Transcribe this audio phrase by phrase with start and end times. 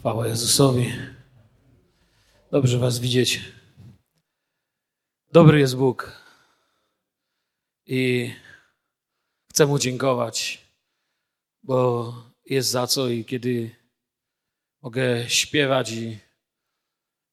[0.00, 0.92] Chwała Jezusowi.
[2.50, 3.40] Dobrze Was widzieć.
[5.32, 6.12] Dobry jest Bóg.
[7.86, 8.32] I
[9.50, 10.64] chcę Mu dziękować,
[11.62, 12.12] bo
[12.44, 13.76] jest za co i kiedy
[14.82, 16.18] mogę śpiewać i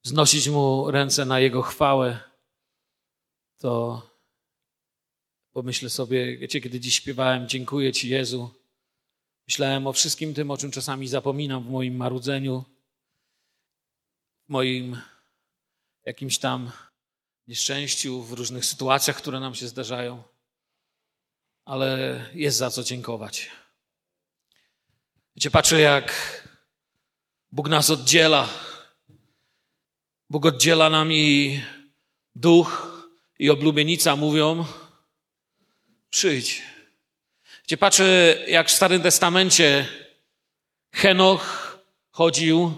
[0.04, 2.20] znosić Mu ręce na Jego chwałę,
[3.58, 4.02] to
[5.52, 8.50] pomyślę sobie, wiecie, kiedy dziś śpiewałem, dziękuję Ci Jezu,
[9.48, 12.66] Myślałem o wszystkim tym, o czym czasami zapominam w moim marudzeniu,
[14.46, 15.02] w moim
[16.06, 16.72] jakimś tam
[17.48, 20.24] nieszczęściu, w różnych sytuacjach, które nam się zdarzają.
[21.66, 23.52] Ale jest za co dziękować.
[25.36, 26.14] Wiecie, patrzę, jak
[27.52, 28.50] Bóg nas oddziela.
[30.30, 31.62] Bóg oddziela nam i
[32.36, 32.98] duch,
[33.40, 34.66] i oblubienica mówią:
[36.10, 36.77] przyjdź.
[37.68, 39.88] Gdzie patrzę, jak w Starym Testamencie
[40.94, 41.78] Henoch
[42.12, 42.74] chodził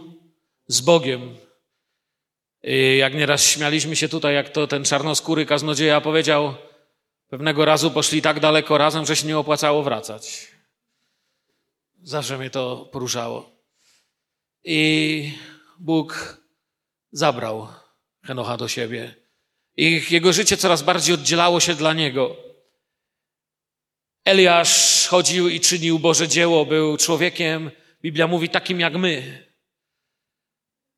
[0.67, 1.37] z Bogiem.
[2.63, 6.55] I jak nieraz śmialiśmy się tutaj, jak to ten czarnoskóry kaznodzieja powiedział,
[7.27, 10.47] pewnego razu poszli tak daleko razem, że się nie opłacało wracać.
[12.03, 13.51] Zawsze mnie to poruszało.
[14.63, 15.31] I
[15.79, 16.37] Bóg
[17.11, 17.67] zabrał
[18.23, 19.15] Henocha do siebie.
[19.77, 22.48] I jego życie coraz bardziej oddzielało się dla niego.
[24.29, 29.43] Eliasz chodził i czynił Boże dzieło, był człowiekiem, Biblia mówi, takim jak my.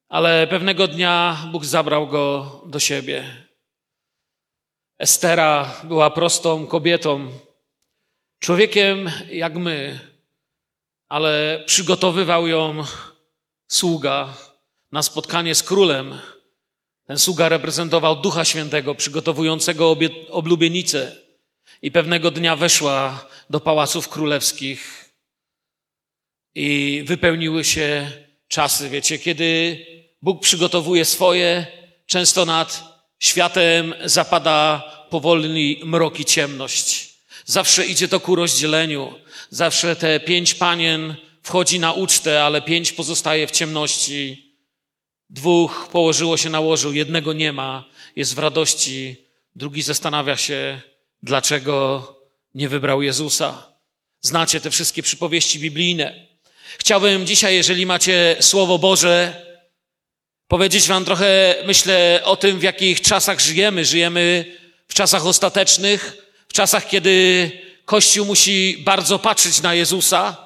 [0.10, 3.46] Ale pewnego dnia Bóg zabrał go do siebie.
[5.00, 7.32] Estera była prostą kobietą,
[8.40, 10.00] człowiekiem jak my,
[11.10, 12.84] ale przygotowywał ją
[13.68, 14.34] sługa
[14.92, 16.20] na spotkanie z królem.
[17.06, 19.98] Ten sługa reprezentował Ducha Świętego, przygotowującego
[20.30, 21.31] oblubienicę
[21.82, 25.10] i pewnego dnia weszła do pałaców królewskich
[26.56, 28.12] i wypełniły się
[28.48, 28.90] czasy.
[28.90, 29.78] Wiecie, kiedy
[30.22, 31.68] Bóg przygotowuje swoje,
[32.06, 32.84] często nad
[33.20, 37.14] światem zapada powolny mrok i ciemność.
[37.46, 39.14] Zawsze idzie to ku rozdzieleniu.
[39.50, 44.52] Zawsze te pięć panien wchodzi na ucztę, ale pięć pozostaje w ciemności.
[45.30, 49.16] Dwóch położyło się na łożu, jednego nie ma, jest w radości,
[49.56, 50.82] drugi zastanawia się,
[51.24, 52.08] dlaczego
[52.56, 53.74] nie wybrał Jezusa.
[54.22, 56.28] Znacie te wszystkie przypowieści biblijne.
[56.78, 59.46] Chciałbym dzisiaj, jeżeli macie Słowo Boże,
[60.48, 63.86] powiedzieć Wam trochę, myślę, o tym, w jakich czasach żyjemy.
[63.86, 64.46] Żyjemy
[64.88, 66.18] w czasach ostatecznych,
[66.48, 67.52] w czasach, kiedy
[67.86, 70.38] Kościół musi bardzo patrzeć na Jezusa,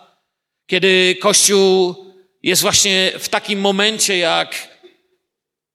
[0.67, 1.95] kiedy Kościół
[2.43, 4.67] jest właśnie w takim momencie, jak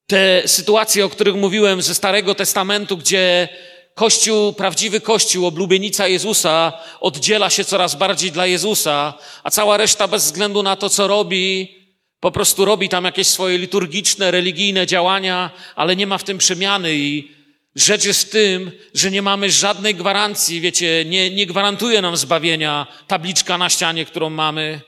[0.07, 3.49] te sytuacje, o których mówiłem ze Starego Testamentu, gdzie
[3.95, 9.15] Kościół, prawdziwy Kościół, oblubienica Jezusa oddziela się coraz bardziej dla Jezusa,
[9.45, 11.77] a cała reszta bez względu na to, co robi,
[12.21, 16.95] po prostu robi tam jakieś swoje liturgiczne, religijne działania, ale nie ma w tym przemiany
[16.95, 17.31] i
[17.75, 22.87] rzecz jest w tym, że nie mamy żadnej gwarancji, wiecie, nie, nie gwarantuje nam zbawienia
[23.07, 24.81] tabliczka na ścianie, którą mamy,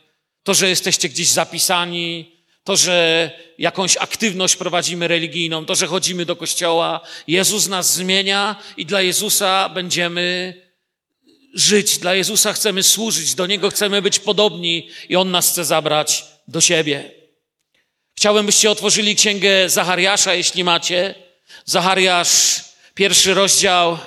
[0.43, 2.32] to, że jesteście gdzieś zapisani,
[2.65, 7.01] to, że jakąś aktywność prowadzimy religijną, to, że chodzimy do kościoła.
[7.27, 10.55] Jezus nas zmienia i dla Jezusa będziemy
[11.55, 11.99] żyć.
[11.99, 16.61] Dla Jezusa chcemy służyć, do Niego chcemy być podobni i On nas chce zabrać do
[16.61, 17.11] siebie.
[18.17, 21.15] Chciałbym, byście otworzyli księgę Zachariasza, jeśli macie.
[21.65, 22.61] Zachariasz,
[22.95, 23.99] pierwszy rozdział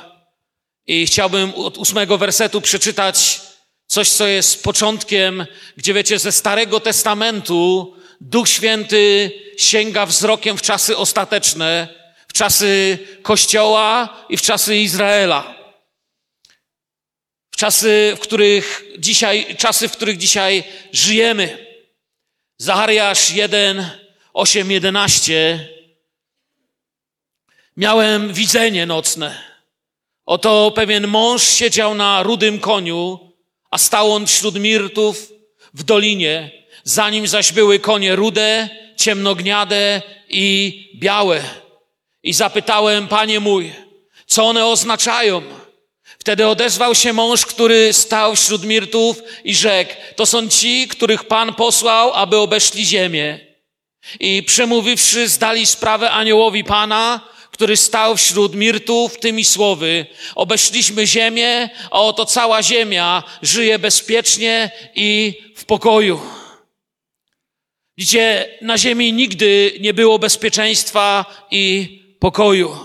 [0.87, 3.41] i chciałbym od ósmego wersetu przeczytać
[3.87, 5.45] coś, co jest początkiem,
[5.77, 7.95] gdzie wiecie, ze Starego Testamentu
[8.27, 11.87] Duch Święty sięga wzrokiem w czasy ostateczne,
[12.27, 15.55] w czasy Kościoła i w czasy Izraela.
[17.51, 21.67] W czasy, w których dzisiaj, czasy, w których dzisiaj żyjemy.
[22.57, 23.89] Zachariasz 1,
[24.33, 25.69] 8, 11.
[27.77, 29.43] Miałem widzenie nocne.
[30.25, 33.31] Oto pewien mąż siedział na rudym koniu,
[33.71, 35.31] a stał on wśród mirtów
[35.73, 41.43] w dolinie za nim zaś były konie rude, ciemnogniade i białe.
[42.23, 43.73] I zapytałem, panie mój,
[44.27, 45.41] co one oznaczają?
[46.19, 51.53] Wtedy odezwał się mąż, który stał wśród mirtów i rzekł, to są ci, których Pan
[51.53, 53.39] posłał, aby obeszli ziemię.
[54.19, 57.21] I przemówiwszy, zdali sprawę aniołowi Pana,
[57.51, 60.05] który stał wśród mirtów tymi słowy.
[60.35, 66.44] Obeszliśmy ziemię, a oto cała ziemia żyje bezpiecznie i w pokoju.
[67.97, 71.89] Gdzie na ziemi nigdy nie było bezpieczeństwa i
[72.19, 72.77] pokoju.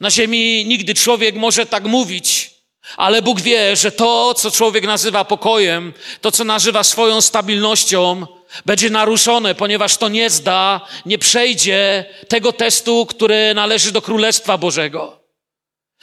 [0.00, 2.50] Na ziemi nigdy człowiek może tak mówić,
[2.96, 8.26] ale Bóg wie, że to, co człowiek nazywa pokojem, to, co nazywa swoją stabilnością,
[8.66, 15.20] będzie naruszone, ponieważ to nie zda, nie przejdzie tego testu, który należy do Królestwa Bożego.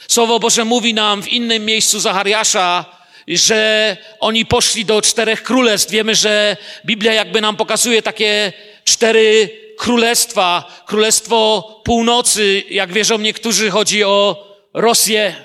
[0.08, 2.84] Słowo Boże mówi nam w innym miejscu Zachariasza,
[3.28, 5.90] że oni poszli do czterech królestw.
[5.90, 8.52] Wiemy, że Biblia jakby nam pokazuje takie
[8.84, 10.82] cztery królestwa.
[10.86, 15.36] Królestwo północy, jak wierzą niektórzy, chodzi o Rosję.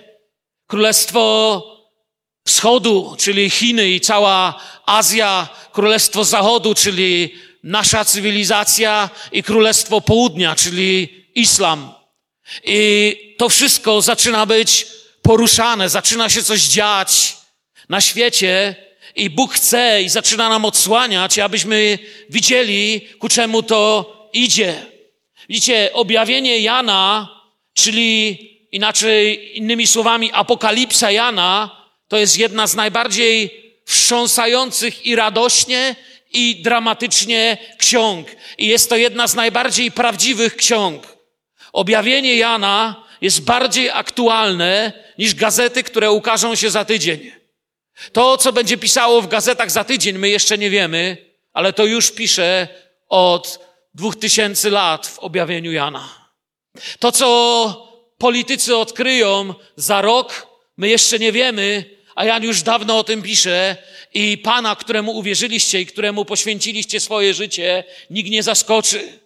[0.68, 1.63] Królestwo
[2.47, 5.47] wschodu, czyli Chiny i cała Azja.
[5.71, 11.94] Królestwo zachodu, czyli nasza cywilizacja i królestwo południa, czyli islam.
[12.63, 14.88] I to wszystko zaczyna być
[15.21, 17.37] poruszane, zaczyna się coś dziać
[17.89, 18.75] na świecie
[19.16, 22.00] i Bóg chce i zaczyna nam odsłaniać, abyśmy
[22.30, 24.86] widzieli, ku czemu to idzie.
[25.50, 27.30] Widzicie, objawienie Jana,
[27.74, 28.38] czyli
[28.72, 35.95] inaczej, innymi słowami, apokalipsa Jana, to jest jedna z najbardziej wstrząsających i radośnie,
[36.34, 38.28] i dramatycznie ksiąg.
[38.57, 41.18] I jest to jedna z najbardziej prawdziwych ksiąg.
[41.74, 47.31] Objawienie Jana jest bardziej aktualne niż gazety, które ukażą się za tydzień.
[48.11, 51.17] To, co będzie pisało w gazetach za tydzień, my jeszcze nie wiemy,
[51.53, 52.67] ale to już pisze
[53.09, 53.59] od
[53.94, 56.29] dwóch tysięcy lat w objawieniu Jana.
[56.99, 60.47] To, co politycy odkryją za rok,
[60.77, 63.77] my jeszcze nie wiemy, a Jan już dawno o tym pisze
[64.13, 69.19] i Pana, któremu uwierzyliście i któremu poświęciliście swoje życie, nikt nie zaskoczy.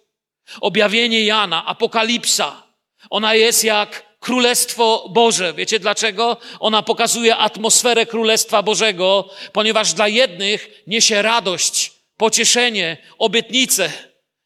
[0.60, 2.62] Objawienie Jana, apokalipsa,
[3.10, 5.54] ona jest jak Królestwo Boże.
[5.54, 6.36] Wiecie dlaczego?
[6.60, 13.92] Ona pokazuje atmosferę Królestwa Bożego, ponieważ dla jednych niesie radość, pocieszenie, obietnice.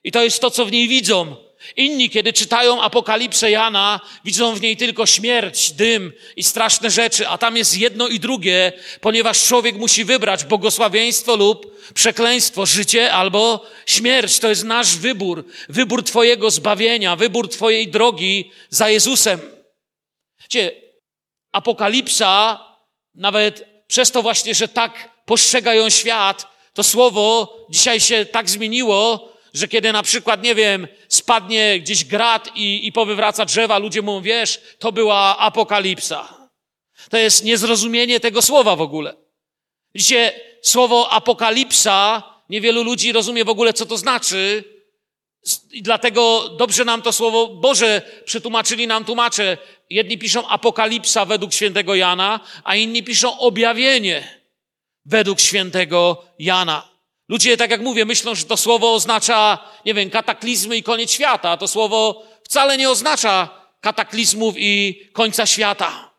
[0.05, 1.37] I to jest to, co w niej widzą.
[1.77, 7.39] Inni, kiedy czytają Apokalipsę Jana, widzą w niej tylko śmierć, dym i straszne rzeczy, a
[7.39, 14.39] tam jest jedno i drugie, ponieważ człowiek musi wybrać błogosławieństwo lub przekleństwo, życie albo śmierć.
[14.39, 19.56] To jest nasz wybór, wybór Twojego zbawienia, wybór Twojej drogi za Jezusem.
[20.51, 20.83] Wiecie,
[21.53, 22.61] Apokalipsa,
[23.15, 29.33] nawet przez to właśnie, że tak postrzega ją świat, to słowo dzisiaj się tak zmieniło,
[29.55, 34.21] że kiedy na przykład, nie wiem, spadnie gdzieś grat i, i powywraca drzewa, ludzie mówią,
[34.21, 36.49] wiesz, to była apokalipsa.
[37.11, 39.15] To jest niezrozumienie tego słowa w ogóle.
[39.95, 44.65] Widzicie, słowo apokalipsa, niewielu ludzi rozumie w ogóle, co to znaczy.
[45.73, 49.59] I dlatego dobrze nam to słowo Boże przetłumaczyli nam tłumacze.
[49.91, 54.41] Jedni piszą apokalipsa według świętego Jana, a inni piszą objawienie
[55.05, 56.89] według świętego Jana.
[57.29, 61.57] Ludzie, tak jak mówię, myślą, że to słowo oznacza, nie wiem, kataklizmy i koniec świata,
[61.57, 63.49] to słowo wcale nie oznacza
[63.81, 66.11] kataklizmów i końca świata.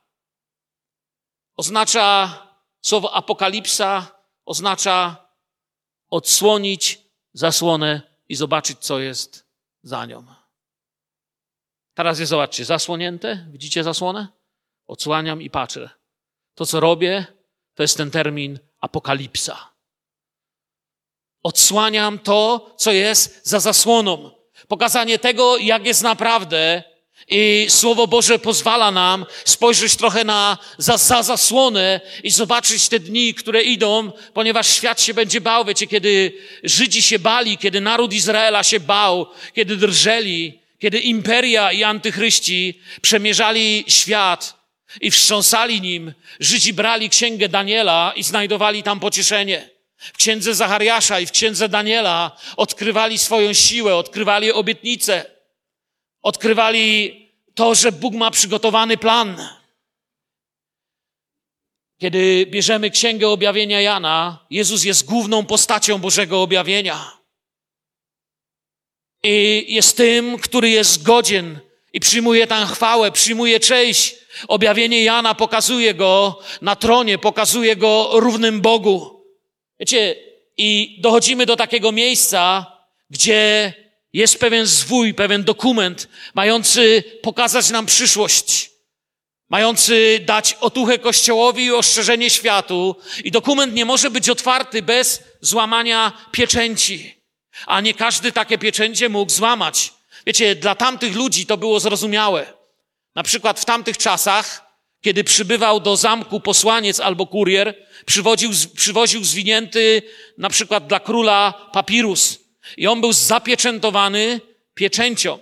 [1.58, 2.34] Oznacza,
[2.82, 4.12] słowo apokalipsa
[4.46, 5.28] oznacza
[6.10, 7.00] odsłonić
[7.34, 9.48] zasłonę i zobaczyć, co jest
[9.84, 10.26] za nią.
[11.94, 14.28] Teraz je zobaczcie, zasłonięte, widzicie zasłonę?
[14.88, 15.90] Odsłaniam i patrzę.
[16.56, 17.26] To, co robię,
[17.74, 19.70] to jest ten termin apokalipsa.
[21.44, 24.32] Odsłaniam to, co jest za zasłoną.
[24.68, 26.84] Pokazanie tego, jak jest naprawdę.
[27.30, 33.34] I Słowo Boże pozwala nam spojrzeć trochę na, za, za zasłonę i zobaczyć te dni,
[33.34, 35.66] które idą, ponieważ świat się będzie bał.
[35.66, 36.34] Wiecie, kiedy
[36.64, 43.86] Żydzi się bali, kiedy naród Izraela się bał, kiedy drżeli, kiedy imperia i antychryści przemierzali
[43.88, 44.58] świat
[45.02, 49.70] i wstrząsali nim, Żydzi brali księgę Daniela i znajdowali tam pocieszenie.
[49.98, 55.37] W księdze Zachariasza i w księdze Daniela odkrywali swoją siłę, odkrywali obietnicę,
[56.28, 57.16] odkrywali
[57.56, 59.50] to, że Bóg ma przygotowany plan.
[61.98, 67.18] Kiedy bierzemy księgę objawienia Jana, Jezus jest główną postacią Bożego objawienia.
[69.24, 71.60] I jest tym, który jest godzien
[71.94, 74.16] i przyjmuje tę chwałę, przyjmuje cześć.
[74.48, 79.24] Objawienie Jana pokazuje go na tronie, pokazuje go równym Bogu.
[79.80, 80.16] Wiecie,
[80.58, 82.66] i dochodzimy do takiego miejsca,
[83.10, 83.74] gdzie
[84.18, 88.72] jest pewien zwój, pewien dokument, mający pokazać nam przyszłość,
[89.50, 92.96] mający dać otuchę Kościołowi i ostrzeżenie światu.
[93.24, 97.22] I dokument nie może być otwarty bez złamania pieczęci.
[97.66, 99.94] A nie każdy takie pieczęcie mógł złamać.
[100.26, 102.54] Wiecie, dla tamtych ludzi to było zrozumiałe.
[103.16, 104.68] Na przykład w tamtych czasach
[105.02, 110.02] kiedy przybywał do zamku posłaniec albo kurier, przywoził, przywoził zwinięty
[110.38, 112.47] na przykład dla króla papirus.
[112.78, 114.42] I on był zapieczętowany
[114.74, 115.40] pieczęcią.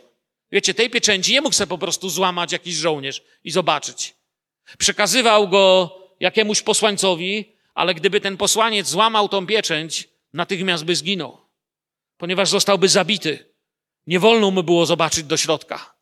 [0.51, 4.13] Wiecie, tej pieczęci nie mógł sobie po prostu złamać jakiś żołnierz i zobaczyć.
[4.77, 11.45] Przekazywał go jakiemuś posłańcowi, ale gdyby ten posłaniec złamał tą pieczęć, natychmiast by zginął.
[12.17, 13.55] ponieważ zostałby zabity.
[14.07, 15.95] Nie wolno mu było zobaczyć do środka.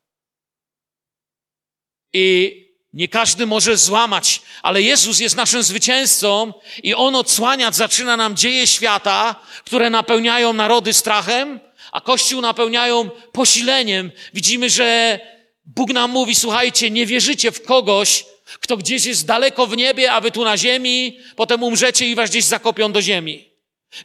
[2.14, 2.63] I
[2.94, 8.68] nie każdy może złamać, ale Jezus jest naszym zwycięzcą i On odsłaniać zaczyna nam dzieje
[8.68, 9.36] świata,
[9.66, 11.60] które napełniają narody strachem,
[11.92, 14.12] a Kościół napełniają posileniem.
[14.34, 15.20] Widzimy, że
[15.66, 18.26] Bóg nam mówi, słuchajcie, nie wierzycie w kogoś,
[18.60, 22.30] kto gdzieś jest daleko w niebie, a wy tu na ziemi, potem umrzecie i was
[22.30, 23.50] gdzieś zakopią do ziemi.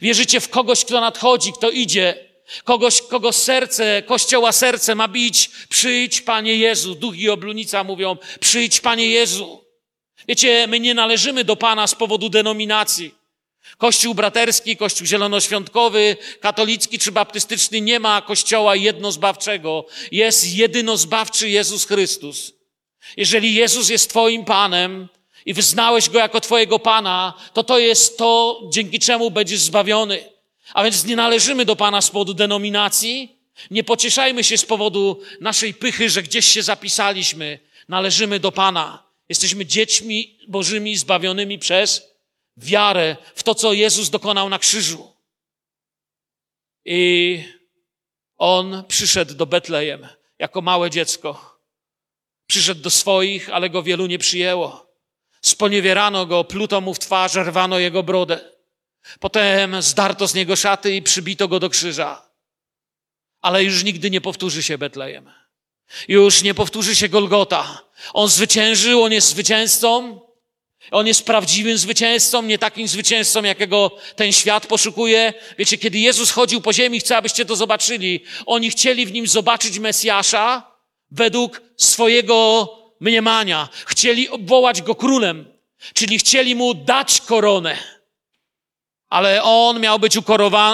[0.01, 2.28] Wierzycie w kogoś, kto nadchodzi, kto idzie,
[2.63, 5.51] kogoś, kogo serce, kościoła serce ma bić.
[5.69, 6.95] Przyjdź, Panie Jezu.
[6.95, 9.63] Duch i oblunica mówią, przyjdź, Panie Jezu.
[10.27, 13.19] Wiecie, my nie należymy do Pana z powodu denominacji.
[13.77, 19.85] Kościół braterski, kościół zielonoświątkowy, katolicki czy baptystyczny nie ma kościoła jednozbawczego.
[20.11, 22.53] Jest jedynozbawczy Jezus Chrystus.
[23.17, 25.07] Jeżeli Jezus jest Twoim Panem
[25.45, 30.38] i wyznałeś Go jako Twojego Pana, to to jest to, dzięki czemu będziesz zbawiony.
[30.73, 33.39] A więc nie należymy do Pana z powodu denominacji,
[33.71, 37.59] nie pocieszajmy się z powodu naszej pychy, że gdzieś się zapisaliśmy.
[37.87, 39.03] Należymy do Pana.
[39.29, 42.09] Jesteśmy dziećmi Bożymi zbawionymi przez
[42.57, 45.13] wiarę w to, co Jezus dokonał na krzyżu.
[46.85, 47.43] I
[48.37, 50.07] on przyszedł do Betlejem
[50.39, 51.59] jako małe dziecko.
[52.47, 54.89] Przyszedł do swoich, ale go wielu nie przyjęło.
[55.41, 58.51] Sponiewierano go, pluto mu w twarz, rwano jego brodę.
[59.19, 62.29] Potem zdarto z niego szaty i przybito go do krzyża.
[63.41, 65.31] Ale już nigdy nie powtórzy się Betlejem.
[66.07, 67.81] Już nie powtórzy się Golgota.
[68.13, 70.21] On zwyciężył, on jest zwycięzcą.
[70.91, 75.33] On jest prawdziwym zwycięzcą, nie takim zwycięzcą, jakiego ten świat poszukuje.
[75.57, 78.23] Wiecie, kiedy Jezus chodził po ziemi, chcę, abyście to zobaczyli.
[78.45, 80.71] Oni chcieli w nim zobaczyć Mesjasza
[81.11, 83.69] według swojego mniemania.
[83.85, 85.45] Chcieli obwołać go królem,
[85.93, 87.98] czyli chcieli mu dać koronę.
[89.09, 90.17] Ale on miał być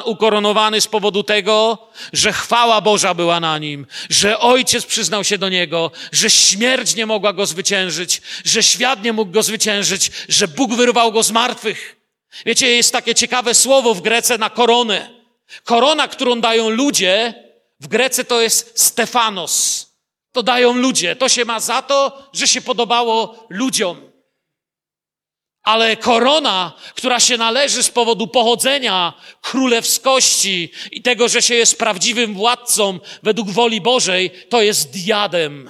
[0.06, 1.78] ukoronowany z powodu tego,
[2.14, 7.06] że chwała Boża była na nim, że ojciec przyznał się do niego, że śmierć nie
[7.06, 11.96] mogła go zwyciężyć, że świat nie mógł go zwyciężyć, że Bóg wyrwał go z martwych.
[12.46, 15.10] Wiecie, jest takie ciekawe słowo w Grece na koronę.
[15.64, 17.34] Korona, którą dają ludzie,
[17.80, 19.86] w Grece to jest Stefanos.
[20.32, 21.16] To dają ludzie.
[21.16, 24.15] To się ma za to, że się podobało ludziom
[25.66, 32.34] ale korona, która się należy z powodu pochodzenia królewskości i tego, że się jest prawdziwym
[32.34, 35.70] władcą według woli Bożej, to jest diadem.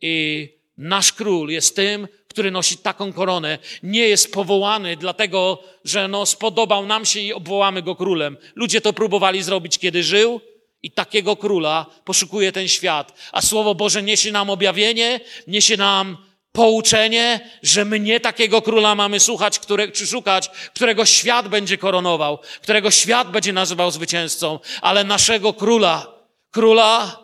[0.00, 3.58] I nasz król jest tym, który nosi taką koronę.
[3.82, 8.36] Nie jest powołany dlatego, że no, spodobał nam się i obwołamy go królem.
[8.54, 10.40] Ludzie to próbowali zrobić, kiedy żył,
[10.82, 13.18] i takiego króla poszukuje ten świat.
[13.32, 16.25] A Słowo Boże niesie nam objawienie, niesie nam
[16.56, 22.38] pouczenie, że my nie takiego króla mamy słuchać, które, czy szukać, którego świat będzie koronował,
[22.62, 26.14] którego świat będzie nazywał zwycięzcą, ale naszego króla,
[26.50, 27.18] króla,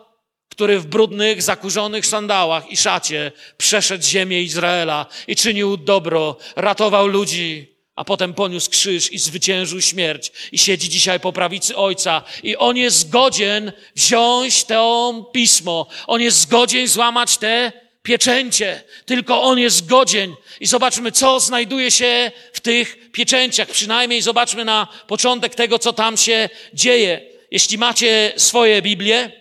[0.49, 7.73] który w brudnych, zakurzonych sandałach i szacie przeszedł ziemię Izraela i czynił dobro, ratował ludzi,
[7.95, 12.21] a potem poniósł krzyż i zwyciężył śmierć i siedzi dzisiaj po prawicy Ojca.
[12.43, 15.87] I On jest godzien wziąć to pismo.
[16.07, 18.83] On jest godzien złamać te pieczęcie.
[19.05, 20.35] Tylko On jest godzien.
[20.59, 23.69] I zobaczmy, co znajduje się w tych pieczęciach.
[23.69, 27.29] Przynajmniej zobaczmy na początek tego, co tam się dzieje.
[27.51, 29.31] Jeśli macie swoje Biblię,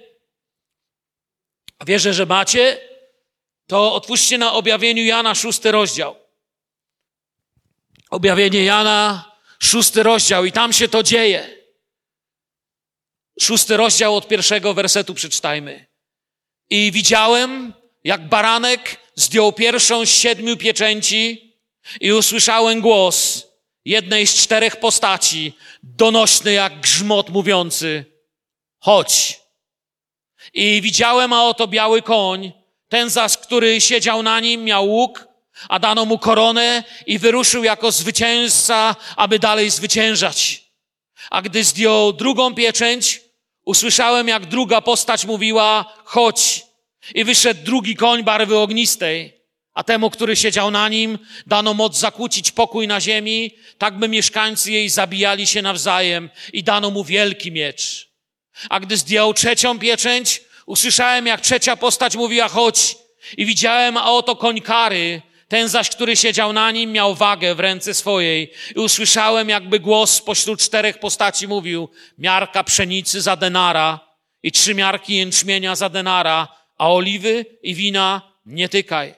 [1.86, 2.78] wierzę, że macie,
[3.66, 6.16] to otwórzcie na objawieniu Jana szósty rozdział.
[8.10, 11.62] Objawienie Jana, szósty rozdział i tam się to dzieje.
[13.40, 15.86] Szósty rozdział od pierwszego wersetu przeczytajmy.
[16.70, 21.52] I widziałem, jak baranek zdjął pierwszą z siedmiu pieczęci
[22.00, 23.46] i usłyszałem głos
[23.84, 28.04] jednej z czterech postaci, donośny jak grzmot mówiący,
[28.78, 29.40] chodź.
[30.54, 32.52] I widziałem, a oto biały koń,
[32.88, 35.28] ten zaś, który siedział na nim, miał łuk,
[35.68, 40.62] a dano mu koronę i wyruszył jako zwycięzca, aby dalej zwyciężać.
[41.30, 43.20] A gdy zdjął drugą pieczęć,
[43.64, 46.64] usłyszałem, jak druga postać mówiła, chodź.
[47.14, 49.42] I wyszedł drugi koń barwy ognistej,
[49.74, 54.72] a temu, który siedział na nim, dano moc zakłócić pokój na ziemi, tak by mieszkańcy
[54.72, 58.08] jej zabijali się nawzajem i dano mu wielki miecz.
[58.70, 62.96] A gdy zdjął trzecią pieczęć, usłyszałem, jak trzecia postać mówiła, chodź.
[63.36, 67.60] I widziałem, a oto koń kary, ten zaś, który siedział na nim, miał wagę w
[67.60, 68.52] ręce swojej.
[68.76, 74.00] I usłyszałem, jakby głos pośród czterech postaci mówił, miarka pszenicy za denara
[74.42, 76.48] i trzy miarki jęczmienia za denara,
[76.82, 79.14] a oliwy i wina nie tykaj.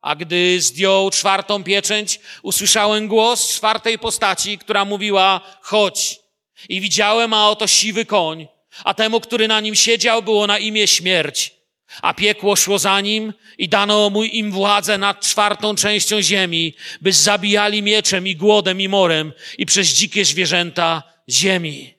[0.00, 6.20] A gdy zdjął czwartą pieczęć, usłyszałem głos czwartej postaci, która mówiła, chodź.
[6.68, 8.48] I widziałem, a oto siwy koń,
[8.84, 11.54] a temu, który na nim siedział, było na imię śmierć.
[12.02, 17.12] A piekło szło za nim i dano mu im władzę nad czwartą częścią ziemi, by
[17.12, 21.94] zabijali mieczem i głodem i morem i przez dzikie zwierzęta ziemi.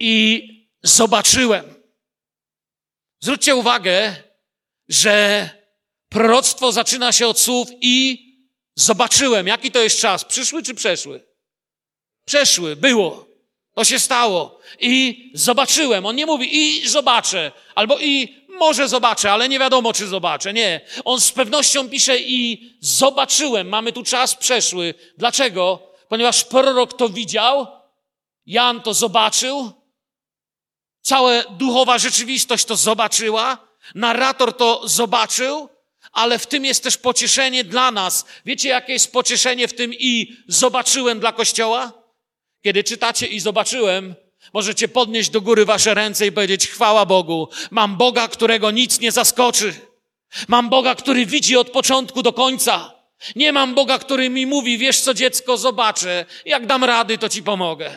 [0.00, 0.48] I
[0.82, 1.77] zobaczyłem.
[3.20, 4.16] Zwróćcie uwagę,
[4.88, 5.48] że
[6.08, 8.24] proroctwo zaczyna się od słów i
[8.74, 9.46] zobaczyłem.
[9.46, 10.24] Jaki to jest czas?
[10.24, 11.26] Przyszły czy przeszły?
[12.24, 13.28] Przeszły, było.
[13.74, 14.60] To się stało.
[14.80, 16.06] I zobaczyłem.
[16.06, 20.52] On nie mówi i zobaczę, albo i może zobaczę, ale nie wiadomo, czy zobaczę.
[20.52, 20.80] Nie.
[21.04, 23.68] On z pewnością pisze i zobaczyłem.
[23.68, 24.94] Mamy tu czas przeszły.
[25.18, 25.92] Dlaczego?
[26.08, 27.66] Ponieważ prorok to widział,
[28.46, 29.72] Jan to zobaczył,
[31.08, 33.58] cała duchowa rzeczywistość to zobaczyła,
[33.94, 35.68] narrator to zobaczył,
[36.12, 38.24] ale w tym jest też pocieszenie dla nas.
[38.44, 41.92] Wiecie, jakie jest pocieszenie w tym i zobaczyłem dla Kościoła?
[42.64, 44.14] Kiedy czytacie i zobaczyłem,
[44.54, 49.12] możecie podnieść do góry wasze ręce i powiedzieć: Chwała Bogu, mam Boga, którego nic nie
[49.12, 49.74] zaskoczy.
[50.48, 52.94] Mam Boga, który widzi od początku do końca.
[53.36, 56.26] Nie mam Boga, który mi mówi: Wiesz co, dziecko, zobaczę.
[56.44, 57.96] Jak dam rady, to ci pomogę.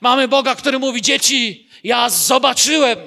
[0.00, 2.98] Mamy Boga, który mówi: Dzieci, ja zobaczyłem.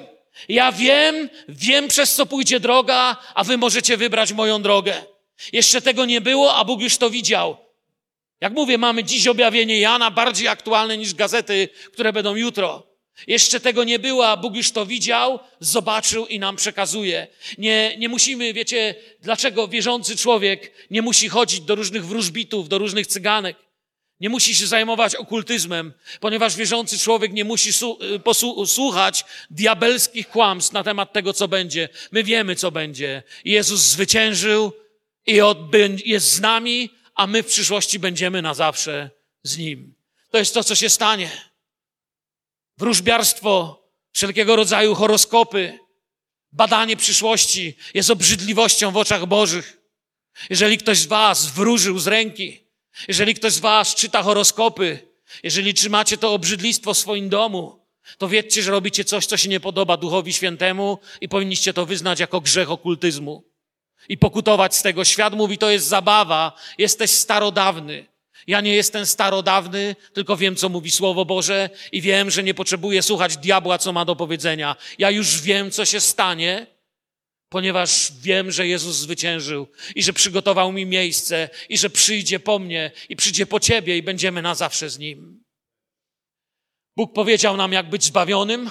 [0.48, 5.02] Ja wiem, wiem przez co pójdzie droga, a wy możecie wybrać moją drogę.
[5.52, 7.56] Jeszcze tego nie było, a Bóg już to widział.
[8.40, 12.90] Jak mówię, mamy dziś objawienie Jana bardziej aktualne niż gazety, które będą jutro.
[13.26, 17.26] Jeszcze tego nie było, a Bóg już to widział, zobaczył i nam przekazuje.
[17.58, 23.06] Nie, nie musimy, wiecie, dlaczego wierzący człowiek nie musi chodzić do różnych wróżbitów, do różnych
[23.06, 23.56] cyganek.
[24.20, 30.84] Nie musi się zajmować okultyzmem, ponieważ wierzący człowiek nie musi y, słuchać diabelskich kłamstw na
[30.84, 31.88] temat tego, co będzie.
[32.12, 33.22] My wiemy, co będzie.
[33.44, 34.72] Jezus zwyciężył
[35.26, 35.40] i
[36.04, 39.10] jest z nami, a my w przyszłości będziemy na zawsze
[39.42, 39.94] z Nim.
[40.30, 41.30] To jest to, co się stanie.
[42.78, 45.78] Wróżbiarstwo, wszelkiego rodzaju horoskopy,
[46.52, 49.80] badanie przyszłości jest obrzydliwością w oczach Bożych.
[50.50, 52.69] Jeżeli ktoś z Was wróżył z ręki,
[53.08, 54.98] jeżeli ktoś z Was czyta horoskopy,
[55.42, 57.80] jeżeli trzymacie to obrzydlistwo w swoim domu,
[58.18, 62.20] to wiedzcie, że robicie coś, co się nie podoba Duchowi Świętemu i powinniście to wyznać
[62.20, 63.44] jako grzech okultyzmu
[64.08, 65.04] i pokutować z tego.
[65.04, 68.06] Świat mówi, to jest zabawa, jesteś starodawny.
[68.46, 73.02] Ja nie jestem starodawny, tylko wiem, co mówi Słowo Boże i wiem, że nie potrzebuję
[73.02, 74.76] słuchać diabła, co ma do powiedzenia.
[74.98, 76.66] Ja już wiem, co się stanie,
[77.50, 82.90] ponieważ wiem, że Jezus zwyciężył i że przygotował mi miejsce i że przyjdzie po mnie
[83.08, 85.44] i przyjdzie po ciebie i będziemy na zawsze z Nim.
[86.96, 88.70] Bóg powiedział nam, jak być zbawionym,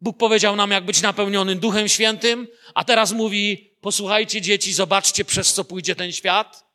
[0.00, 5.52] Bóg powiedział nam, jak być napełnionym Duchem Świętym, a teraz mówi, posłuchajcie dzieci, zobaczcie, przez
[5.52, 6.66] co pójdzie ten świat.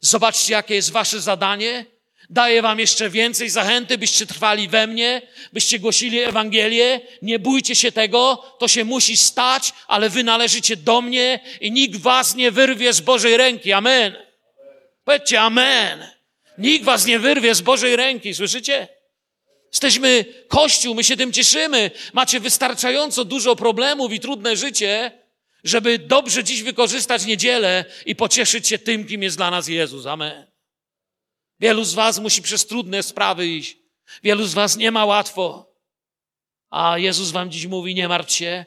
[0.00, 1.86] Zobaczcie, jakie jest wasze zadanie.
[2.30, 7.00] Daję wam jeszcze więcej zachęty, byście trwali we mnie, byście głosili Ewangelię.
[7.22, 11.96] Nie bójcie się tego, to się musi stać, ale wy należycie do mnie i nikt
[11.96, 13.72] was nie wyrwie z Bożej ręki.
[13.72, 14.16] Amen.
[15.04, 16.06] Powiedzcie amen.
[16.58, 18.88] Nikt was nie wyrwie z Bożej ręki, słyszycie?
[19.72, 21.90] Jesteśmy Kościół, my się tym cieszymy.
[22.12, 25.12] Macie wystarczająco dużo problemów i trudne życie,
[25.64, 30.06] żeby dobrze dziś wykorzystać niedzielę i pocieszyć się tym, kim jest dla nas Jezus.
[30.06, 30.51] Amen.
[31.62, 33.76] Wielu z Was musi przez trudne sprawy iść.
[34.22, 35.72] Wielu z Was nie ma łatwo.
[36.70, 38.64] A Jezus Wam dziś mówi: Nie martw się,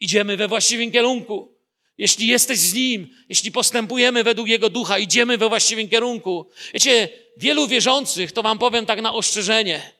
[0.00, 1.54] idziemy we właściwym kierunku.
[1.98, 6.50] Jeśli jesteś z Nim, jeśli postępujemy według Jego ducha, idziemy we właściwym kierunku.
[6.74, 9.92] Wiecie, wielu wierzących, to Wam powiem tak na ostrzeżenie,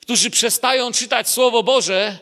[0.00, 2.18] którzy przestają czytać Słowo Boże,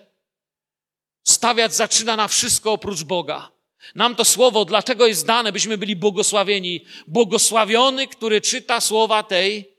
[1.25, 3.58] stawiać zaczyna na wszystko oprócz Boga.
[3.95, 6.85] Nam to słowo dlaczego jest dane, byśmy byli błogosławieni?
[7.07, 9.79] Błogosławiony, który czyta słowa tej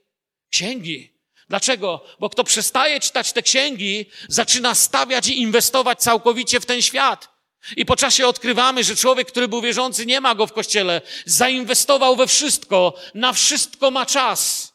[0.50, 1.20] księgi.
[1.48, 2.04] Dlaczego?
[2.20, 7.28] Bo kto przestaje czytać te księgi, zaczyna stawiać i inwestować całkowicie w ten świat.
[7.76, 11.02] I po czasie odkrywamy, że człowiek, który był wierzący, nie ma go w kościele.
[11.26, 14.72] Zainwestował we wszystko, na wszystko ma czas.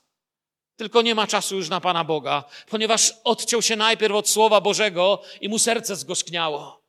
[0.76, 5.22] Tylko nie ma czasu już na Pana Boga, ponieważ odciął się najpierw od Słowa Bożego
[5.42, 6.85] i mu serce zgorzkniało.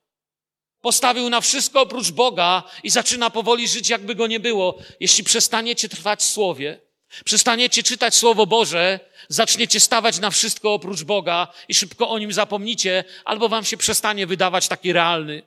[0.87, 4.79] Postawił na wszystko oprócz Boga i zaczyna powoli żyć, jakby go nie było.
[5.01, 6.81] Jeśli przestaniecie trwać w Słowie,
[7.25, 13.05] przestaniecie czytać Słowo Boże, zaczniecie stawać na wszystko oprócz Boga i szybko o nim zapomnicie,
[13.25, 15.43] albo wam się przestanie wydawać taki realny.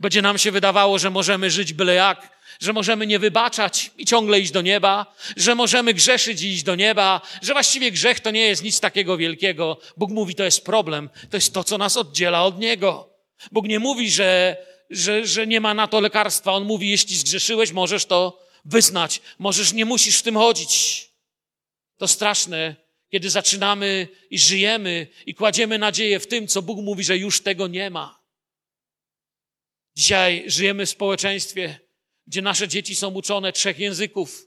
[0.00, 4.40] Będzie nam się wydawało, że możemy żyć byle jak, że możemy nie wybaczać i ciągle
[4.40, 8.46] iść do nieba, że możemy grzeszyć i iść do nieba, że właściwie grzech to nie
[8.46, 9.78] jest nic takiego wielkiego.
[9.96, 13.10] Bóg mówi, to jest problem, to jest to, co nas oddziela od Niego.
[13.52, 14.56] Bóg nie mówi, że
[14.90, 16.52] że, że nie ma na to lekarstwa.
[16.52, 19.20] On mówi, jeśli zgrzeszyłeś, możesz to wyznać.
[19.38, 21.08] Możesz, nie musisz w tym chodzić.
[21.96, 22.76] To straszne,
[23.10, 27.68] kiedy zaczynamy i żyjemy i kładziemy nadzieję w tym, co Bóg mówi, że już tego
[27.68, 28.20] nie ma.
[29.96, 31.78] Dzisiaj żyjemy w społeczeństwie,
[32.26, 34.46] gdzie nasze dzieci są uczone trzech języków.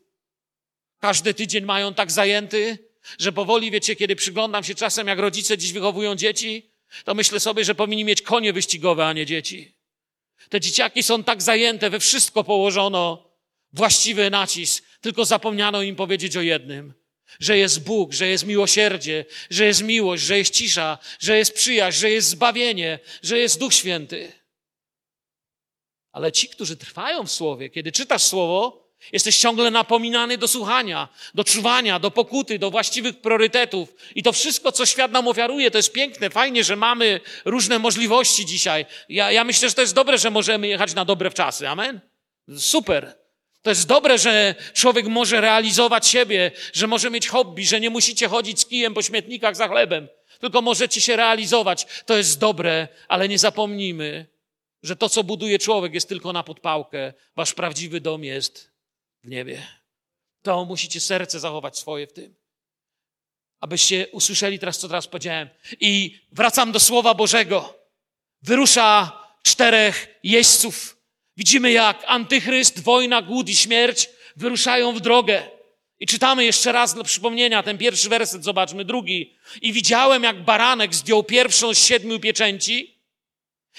[1.00, 2.78] Każdy tydzień mają tak zajęty,
[3.20, 6.70] że powoli, wiecie, kiedy przyglądam się czasem, jak rodzice dziś wychowują dzieci,
[7.04, 9.73] to myślę sobie, że powinni mieć konie wyścigowe, a nie dzieci.
[10.50, 13.34] Te dzieciaki są tak zajęte, we wszystko położono
[13.74, 16.94] właściwy nacisk, tylko zapomniano im powiedzieć o jednym.
[17.40, 22.00] Że jest Bóg, że jest miłosierdzie, że jest miłość, że jest cisza, że jest przyjaźń,
[22.00, 24.32] że jest zbawienie, że jest Duch Święty.
[26.12, 31.44] Ale ci, którzy trwają w Słowie, kiedy czytasz Słowo, jesteś ciągle napominany do słuchania, do
[31.44, 33.96] czuwania, do pokuty, do właściwych priorytetów.
[34.16, 38.46] I to wszystko, co świat nam ofiaruje, to jest piękne, fajnie, że mamy różne możliwości
[38.46, 38.86] dzisiaj.
[39.10, 41.70] Ja, ja myślę, że to jest dobre, że możemy jechać na dobre czasy.
[41.70, 42.00] Amen?
[42.58, 43.16] Super.
[43.62, 48.28] To jest dobre, że człowiek może realizować siebie, że może mieć hobby, że nie musicie
[48.28, 50.08] chodzić z kijem po śmietnikach za chlebem,
[50.40, 51.88] tylko możecie się realizować.
[52.06, 54.26] To jest dobre, ale nie zapomnijmy,
[54.84, 57.14] że to, co buduje człowiek, jest tylko na podpałkę.
[57.36, 58.73] Wasz prawdziwy dom jest
[59.24, 59.68] w niebie.
[60.42, 62.36] To musicie serce zachować swoje w tym.
[63.60, 65.50] Abyście usłyszeli teraz, co teraz powiedziałem.
[65.80, 67.80] I wracam do Słowa Bożego.
[68.42, 70.98] Wyrusza czterech jeźdźców.
[71.38, 75.50] Widzimy, jak antychryst, wojna, głód i śmierć wyruszają w drogę.
[76.00, 79.36] I czytamy jeszcze raz dla przypomnienia ten pierwszy werset, zobaczmy drugi.
[79.62, 83.00] I widziałem, jak baranek zdjął pierwszą z siedmiu pieczęci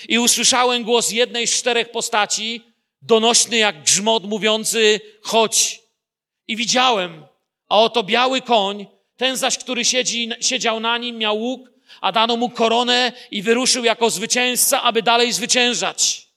[0.09, 2.74] i usłyszałem głos jednej z czterech postaci,
[3.05, 5.81] donośny jak grzmot mówiący chodź.
[6.49, 7.27] I widziałem,
[7.69, 8.87] a oto biały koń,
[9.17, 13.85] ten zaś, który siedzi, siedział na nim, miał łuk, a dano mu koronę i wyruszył
[13.85, 16.29] jako zwycięzca, aby dalej zwyciężać.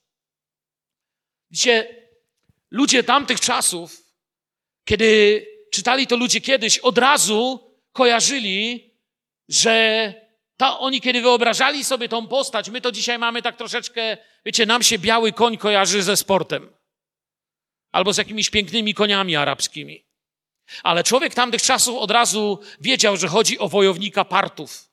[1.51, 1.95] Widzicie,
[2.71, 4.03] ludzie tamtych czasów,
[4.85, 7.59] kiedy czytali to ludzie kiedyś, od razu
[7.91, 8.93] kojarzyli,
[9.49, 10.13] że
[10.57, 14.83] ta, oni kiedy wyobrażali sobie tą postać, my to dzisiaj mamy tak troszeczkę, wiecie, nam
[14.83, 16.73] się biały koń kojarzy ze sportem.
[17.91, 20.07] Albo z jakimiś pięknymi koniami arabskimi.
[20.83, 24.89] Ale człowiek tamtych czasów od razu wiedział, że chodzi o wojownika partów.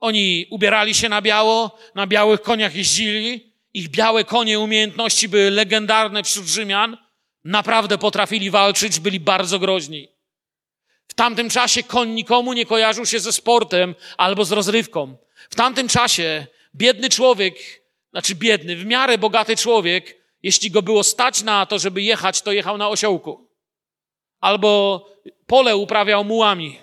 [0.00, 6.22] Oni ubierali się na biało, na białych koniach jeździli, ich białe konie umiejętności były legendarne
[6.22, 6.96] wśród Rzymian,
[7.44, 10.13] naprawdę potrafili walczyć, byli bardzo groźni.
[11.08, 15.16] W tamtym czasie koń nikomu nie kojarzył się ze sportem albo z rozrywką.
[15.50, 17.54] W tamtym czasie biedny człowiek,
[18.10, 22.52] znaczy biedny, w miarę bogaty człowiek, jeśli go było stać na to, żeby jechać, to
[22.52, 23.48] jechał na osiołku.
[24.40, 25.06] Albo
[25.46, 26.78] pole uprawiał mułami.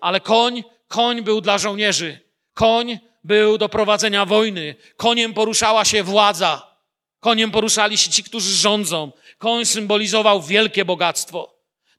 [0.00, 2.18] Ale koń, koń był dla żołnierzy.
[2.54, 4.74] Koń był do prowadzenia wojny.
[4.96, 6.76] Koniem poruszała się władza.
[7.20, 9.12] Koniem poruszali się ci, którzy rządzą.
[9.38, 11.53] Koń symbolizował wielkie bogactwo.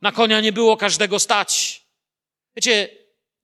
[0.06, 1.82] Na konia nie było każdego stać.
[2.56, 2.90] Wiecie,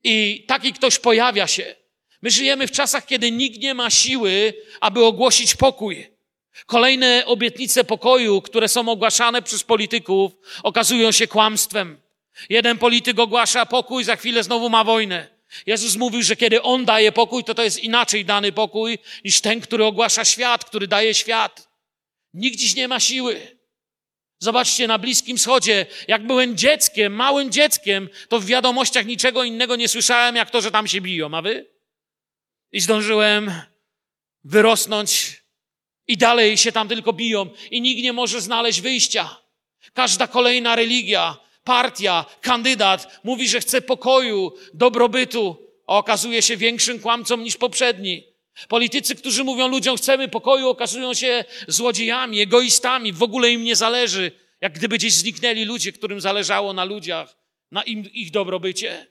[0.03, 1.75] i taki ktoś pojawia się.
[2.21, 6.07] My żyjemy w czasach, kiedy nikt nie ma siły, aby ogłosić pokój.
[6.65, 10.31] Kolejne obietnice pokoju, które są ogłaszane przez polityków,
[10.63, 12.01] okazują się kłamstwem.
[12.49, 15.27] Jeden polityk ogłasza pokój, za chwilę znowu ma wojnę.
[15.65, 19.61] Jezus mówił, że kiedy On daje pokój, to to jest inaczej dany pokój niż ten,
[19.61, 21.69] który ogłasza świat, który daje świat.
[22.33, 23.60] Nikt dziś nie ma siły.
[24.43, 29.87] Zobaczcie na Bliskim Wschodzie, jak byłem dzieckiem, małym dzieckiem, to w wiadomościach niczego innego nie
[29.87, 31.65] słyszałem, jak to, że tam się biją, a wy?
[32.71, 33.51] I zdążyłem
[34.43, 35.41] wyrosnąć
[36.07, 39.37] i dalej się tam tylko biją i nikt nie może znaleźć wyjścia.
[39.93, 47.37] Każda kolejna religia, partia, kandydat mówi, że chce pokoju, dobrobytu, a okazuje się większym kłamcą
[47.37, 48.30] niż poprzedni.
[48.67, 54.31] Politycy, którzy mówią ludziom, chcemy pokoju, okazują się złodziejami, egoistami, w ogóle im nie zależy,
[54.61, 57.35] jak gdyby gdzieś zniknęli ludzie, którym zależało na ludziach,
[57.71, 59.07] na im, ich dobrobycie.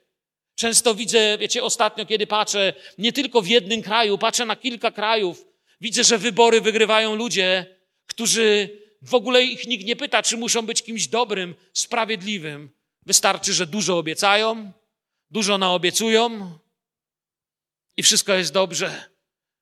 [0.55, 5.47] Często widzę, wiecie, ostatnio, kiedy patrzę nie tylko w jednym kraju, patrzę na kilka krajów,
[5.81, 10.83] widzę, że wybory wygrywają ludzie, którzy w ogóle ich nikt nie pyta, czy muszą być
[10.83, 12.71] kimś dobrym, sprawiedliwym.
[13.07, 14.73] Wystarczy, że dużo obiecają,
[15.31, 16.59] dużo naobiecują
[17.97, 19.10] i wszystko jest dobrze.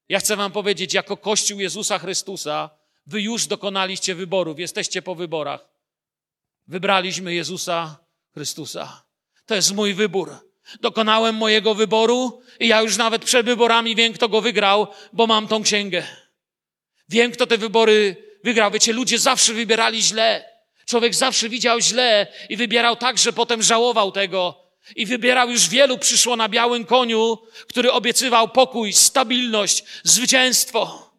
[0.08, 2.70] Ja chcę Wam powiedzieć, jako Kościół Jezusa Chrystusa,
[3.08, 5.68] Wy już dokonaliście wyborów, jesteście po wyborach.
[6.66, 7.98] Wybraliśmy Jezusa
[8.34, 9.02] Chrystusa.
[9.46, 10.36] To jest mój wybór.
[10.80, 15.48] Dokonałem mojego wyboru i ja już nawet przed wyborami wiem, kto go wygrał, bo mam
[15.48, 16.02] tą księgę.
[17.08, 18.70] Wiem, kto te wybory wygrał.
[18.70, 20.44] Wiecie, ludzie zawsze wybierali źle.
[20.86, 24.67] Człowiek zawsze widział źle i wybierał tak, że potem żałował tego.
[24.96, 31.12] I wybierał już wielu, przyszło na białym koniu, który obiecywał pokój, stabilność, zwycięstwo.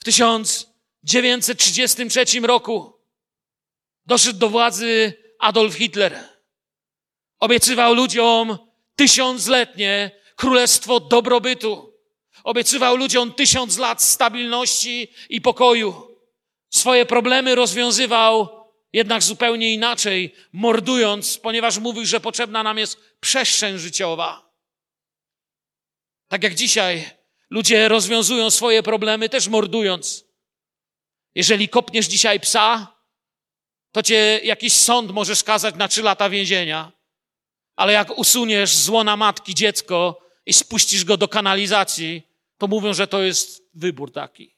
[0.00, 2.92] W 1933 roku
[4.06, 6.28] doszedł do władzy Adolf Hitler.
[7.38, 8.58] Obiecywał ludziom
[8.96, 11.92] tysiącletnie królestwo dobrobytu.
[12.44, 16.18] Obiecywał ludziom tysiąc lat stabilności i pokoju.
[16.70, 18.61] Swoje problemy rozwiązywał
[18.92, 24.52] jednak zupełnie inaczej, mordując, ponieważ mówił, że potrzebna nam jest przestrzeń życiowa.
[26.28, 27.10] Tak jak dzisiaj
[27.50, 30.24] ludzie rozwiązują swoje problemy też mordując.
[31.34, 32.96] Jeżeli kopniesz dzisiaj psa,
[33.92, 36.92] to cię jakiś sąd może skazać na trzy lata więzienia.
[37.76, 42.22] Ale jak usuniesz z łona matki dziecko i spuścisz go do kanalizacji,
[42.58, 44.56] to mówią, że to jest wybór taki.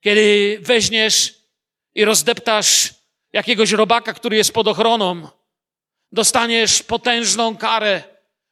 [0.00, 1.39] Kiedy weźmiesz
[1.94, 2.94] i rozdeptasz
[3.32, 5.28] jakiegoś robaka, który jest pod ochroną,
[6.12, 8.02] dostaniesz potężną karę,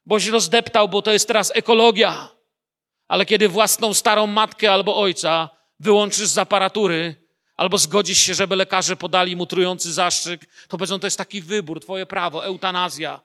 [0.06, 2.28] boś rozdeptał, bo to jest teraz ekologia.
[3.08, 8.96] Ale kiedy własną starą matkę albo ojca wyłączysz z aparatury, albo zgodzisz się, żeby lekarze
[8.96, 13.20] podali mu trujący zastrzyk, to powiedzą, to jest taki wybór, twoje prawo, eutanazja.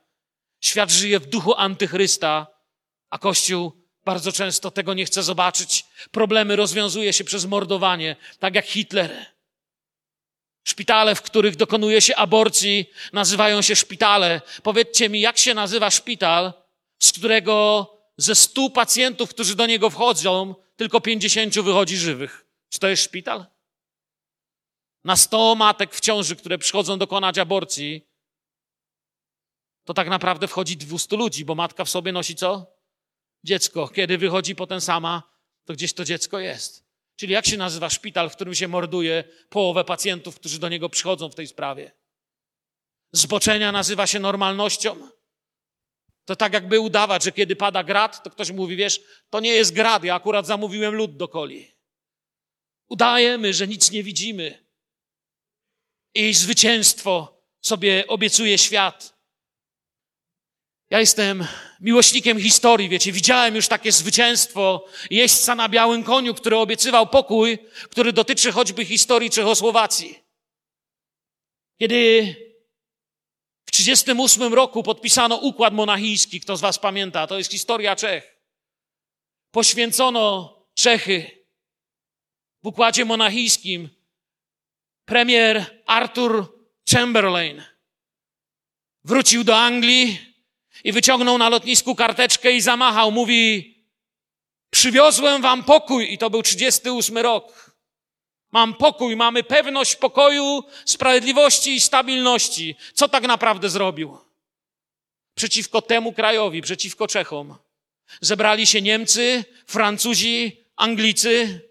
[0.62, 2.48] Świat żyje w duchu antychrysta,
[3.10, 5.86] a Kościół bardzo często tego nie chce zobaczyć.
[6.12, 9.33] Problemy rozwiązuje się przez mordowanie, tak jak Hitler.
[10.64, 14.42] Szpitale, w których dokonuje się aborcji, nazywają się szpitale.
[14.64, 16.54] Powiedzcie mi, jak się nazywa szpital,
[17.00, 22.46] z którego ze stu pacjentów, którzy do niego wchodzą, tylko pięćdziesięciu wychodzi żywych?
[22.70, 23.46] Czy to jest szpital?
[25.04, 28.08] Na sto matek w ciąży, które przychodzą dokonać aborcji,
[29.86, 32.74] to tak naprawdę wchodzi 200 ludzi, bo matka w sobie nosi co?
[33.44, 33.88] Dziecko.
[33.88, 35.24] Kiedy wychodzi potem sama,
[35.66, 36.83] to gdzieś to dziecko jest.
[37.16, 41.30] Czyli jak się nazywa szpital, w którym się morduje połowę pacjentów, którzy do niego przychodzą
[41.30, 41.92] w tej sprawie?
[43.12, 45.10] Zboczenia nazywa się normalnością.
[46.26, 49.74] To tak jakby udawać, że kiedy pada grad, to ktoś mówi, wiesz, to nie jest
[49.74, 51.72] grad, ja akurat zamówiłem lód do coli.
[52.90, 54.66] Udajemy, że nic nie widzimy.
[56.16, 59.13] I zwycięstwo sobie obiecuje świat.
[60.94, 61.48] Ja jestem
[61.82, 67.58] miłośnikiem historii, wiecie, widziałem już takie zwycięstwo jeźdźca na białym koniu, który obiecywał pokój,
[67.90, 70.20] który dotyczy choćby historii Czechosłowacji.
[71.80, 72.22] Kiedy
[73.66, 78.40] w 1938 roku podpisano układ monachijski, kto z was pamięta, to jest historia Czech.
[79.52, 81.46] Poświęcono Czechy
[82.64, 83.90] w układzie monachijskim.
[85.06, 87.64] Premier Arthur Chamberlain
[89.04, 90.33] wrócił do Anglii,
[90.84, 93.12] i wyciągnął na lotnisku karteczkę i zamachał.
[93.12, 93.74] Mówi,
[94.70, 97.74] przywiozłem wam pokój i to był 38 rok.
[98.52, 102.76] Mam pokój, mamy pewność pokoju, sprawiedliwości i stabilności.
[102.94, 104.18] Co tak naprawdę zrobił?
[105.36, 107.56] Przeciwko temu krajowi, przeciwko Czechom.
[108.22, 111.62] Zebrali się Niemcy, Francuzi, Anglicy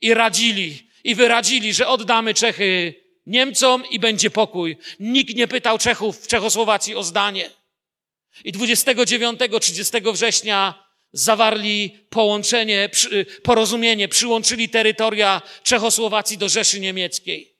[0.00, 0.90] i radzili.
[1.04, 2.94] I wyradzili, że oddamy Czechy
[3.26, 4.76] Niemcom i będzie pokój.
[5.00, 7.50] Nikt nie pytał Czechów w Czechosłowacji o zdanie.
[8.44, 12.90] I 29-30 września zawarli połączenie,
[13.42, 17.56] porozumienie, przyłączyli terytoria Czechosłowacji do Rzeszy Niemieckiej.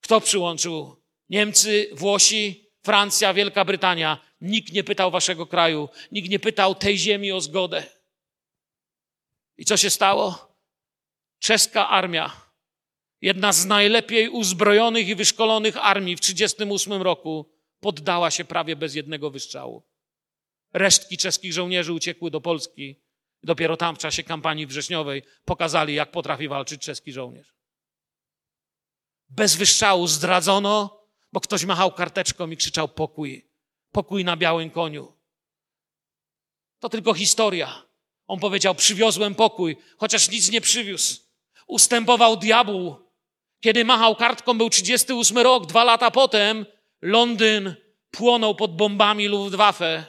[0.00, 0.96] Kto przyłączył?
[1.28, 4.26] Niemcy, Włosi, Francja, Wielka Brytania.
[4.40, 7.86] Nikt nie pytał waszego kraju, nikt nie pytał tej ziemi o zgodę.
[9.58, 10.56] I co się stało?
[11.38, 12.40] Czeska armia,
[13.20, 19.30] jedna z najlepiej uzbrojonych i wyszkolonych armii w 1938 roku, poddała się prawie bez jednego
[19.30, 19.82] wystrzału.
[20.72, 23.00] Resztki czeskich żołnierzy uciekły do Polski.
[23.42, 27.54] Dopiero tam w czasie kampanii wrześniowej pokazali, jak potrafi walczyć czeski żołnierz.
[29.28, 33.50] Bez wystrzału zdradzono, bo ktoś machał karteczką i krzyczał pokój.
[33.92, 35.12] Pokój na białym koniu.
[36.80, 37.82] To tylko historia.
[38.26, 41.20] On powiedział, przywiozłem pokój, chociaż nic nie przywiózł.
[41.66, 42.96] Ustępował diabłu.
[43.60, 46.66] Kiedy machał kartką, był 38 rok, dwa lata potem
[47.02, 47.74] Londyn
[48.10, 50.04] płonął pod bombami Luftwaffe.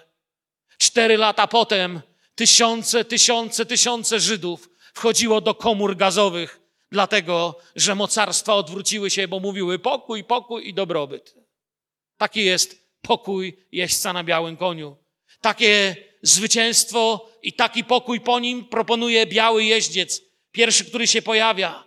[0.77, 2.01] Cztery lata potem
[2.35, 6.59] tysiące, tysiące, tysiące Żydów wchodziło do komór gazowych,
[6.91, 11.35] dlatego że mocarstwa odwróciły się, bo mówiły pokój, pokój i dobrobyt.
[12.17, 14.97] Taki jest pokój jeźdźca na białym koniu.
[15.41, 20.21] Takie zwycięstwo i taki pokój po nim proponuje biały jeździec,
[20.51, 21.83] pierwszy, który się pojawia.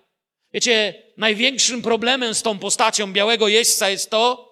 [0.53, 4.50] Wiecie, największym problemem z tą postacią białego jeźdźca jest to,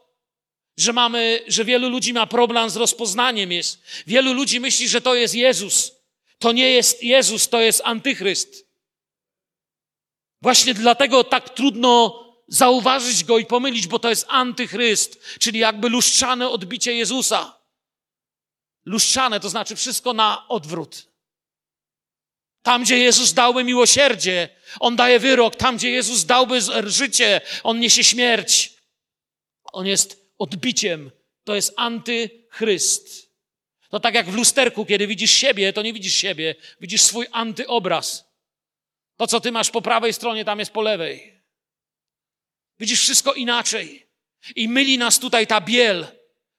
[0.79, 3.83] że mamy, że wielu ludzi ma problem z rozpoznaniem jest.
[4.07, 5.93] Wielu ludzi myśli, że to jest Jezus.
[6.39, 8.67] To nie jest Jezus, to jest antychryst.
[10.43, 16.49] Właśnie dlatego tak trudno zauważyć go i pomylić, bo to jest antychryst, czyli jakby lustrzane
[16.49, 17.59] odbicie Jezusa.
[18.85, 21.09] Lustrzane to znaczy wszystko na odwrót.
[22.63, 24.49] Tam, gdzie Jezus dałby miłosierdzie,
[24.81, 25.57] On daje wyrok.
[25.57, 28.75] Tam, gdzie Jezus dałby życie, On niesie śmierć.
[29.73, 31.11] On jest odbiciem.
[31.45, 33.29] To jest antychryst.
[33.89, 38.25] To tak jak w lusterku, kiedy widzisz siebie, to nie widzisz siebie, widzisz swój antyobraz.
[39.17, 41.43] To, co ty masz po prawej stronie, tam jest po lewej.
[42.81, 44.07] Widzisz wszystko inaczej.
[44.57, 46.07] I myli nas tutaj ta biel.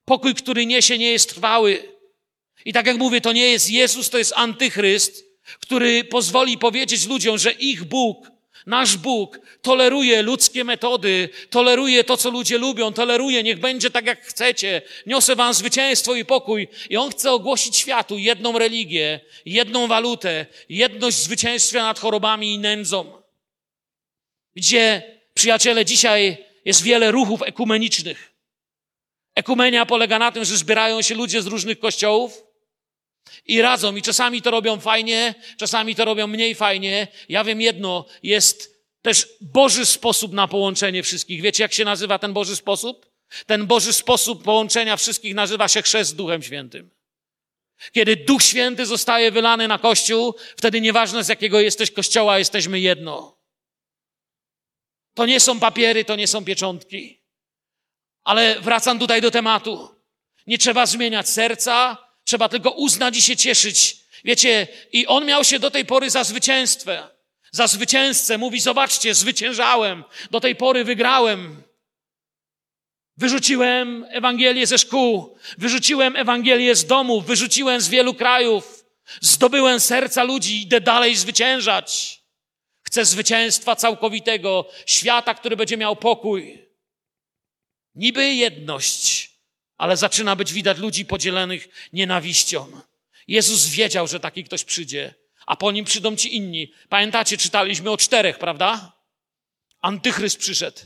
[0.05, 1.95] Pokój, który niesie, nie jest trwały.
[2.65, 5.25] I tak jak mówię, to nie jest Jezus, to jest antychryst,
[5.59, 8.31] który pozwoli powiedzieć ludziom, że ich Bóg
[8.69, 14.25] Nasz Bóg toleruje ludzkie metody, toleruje to, co ludzie lubią, toleruje, niech będzie tak, jak
[14.25, 14.81] chcecie.
[15.05, 16.67] Niosę wam zwycięstwo i pokój.
[16.89, 23.21] I On chce ogłosić światu jedną religię, jedną walutę, jedność zwycięstwa nad chorobami i nędzą.
[24.55, 25.03] Gdzie,
[25.33, 28.33] przyjaciele, dzisiaj jest wiele ruchów ekumenicznych.
[29.35, 32.43] Ekumenia polega na tym, że zbierają się ludzie z różnych kościołów,
[33.49, 37.07] i radzą, i czasami to robią fajnie, czasami to robią mniej fajnie.
[37.29, 41.41] Ja wiem jedno, jest też Boży sposób na połączenie wszystkich.
[41.41, 43.09] Wiecie, jak się nazywa ten Boży sposób?
[43.45, 46.89] Ten Boży sposób połączenia wszystkich nazywa się chrzest Duchem Świętym.
[47.91, 53.39] Kiedy Duch Święty zostaje wylany na Kościół, wtedy nieważne z jakiego jesteś Kościoła, jesteśmy jedno.
[55.13, 57.21] To nie są papiery, to nie są pieczątki.
[58.23, 59.95] Ale wracam tutaj do tematu.
[60.47, 63.97] Nie trzeba zmieniać serca, Trzeba tylko uznać i się cieszyć.
[64.23, 67.03] Wiecie, i on miał się do tej pory za zwycięstwem.
[67.51, 68.37] Za zwycięzcę.
[68.37, 70.03] Mówi, zobaczcie, zwyciężałem.
[70.31, 71.63] Do tej pory wygrałem.
[73.17, 75.37] Wyrzuciłem Ewangelię ze szkół.
[75.57, 77.25] Wyrzuciłem Ewangelię z domów.
[77.25, 78.85] Wyrzuciłem z wielu krajów.
[79.21, 80.61] Zdobyłem serca ludzi.
[80.61, 82.21] Idę dalej zwyciężać.
[82.81, 84.69] Chcę zwycięstwa całkowitego.
[84.85, 86.65] Świata, który będzie miał pokój.
[87.95, 89.28] Niby jedność
[89.79, 92.81] ale zaczyna być widać ludzi podzielonych nienawiścią.
[93.27, 95.13] Jezus wiedział, że taki ktoś przyjdzie,
[95.45, 96.73] a po nim przyjdą ci inni.
[96.89, 98.93] Pamiętacie, czytaliśmy o czterech, prawda?
[99.81, 100.79] Antychryst przyszedł.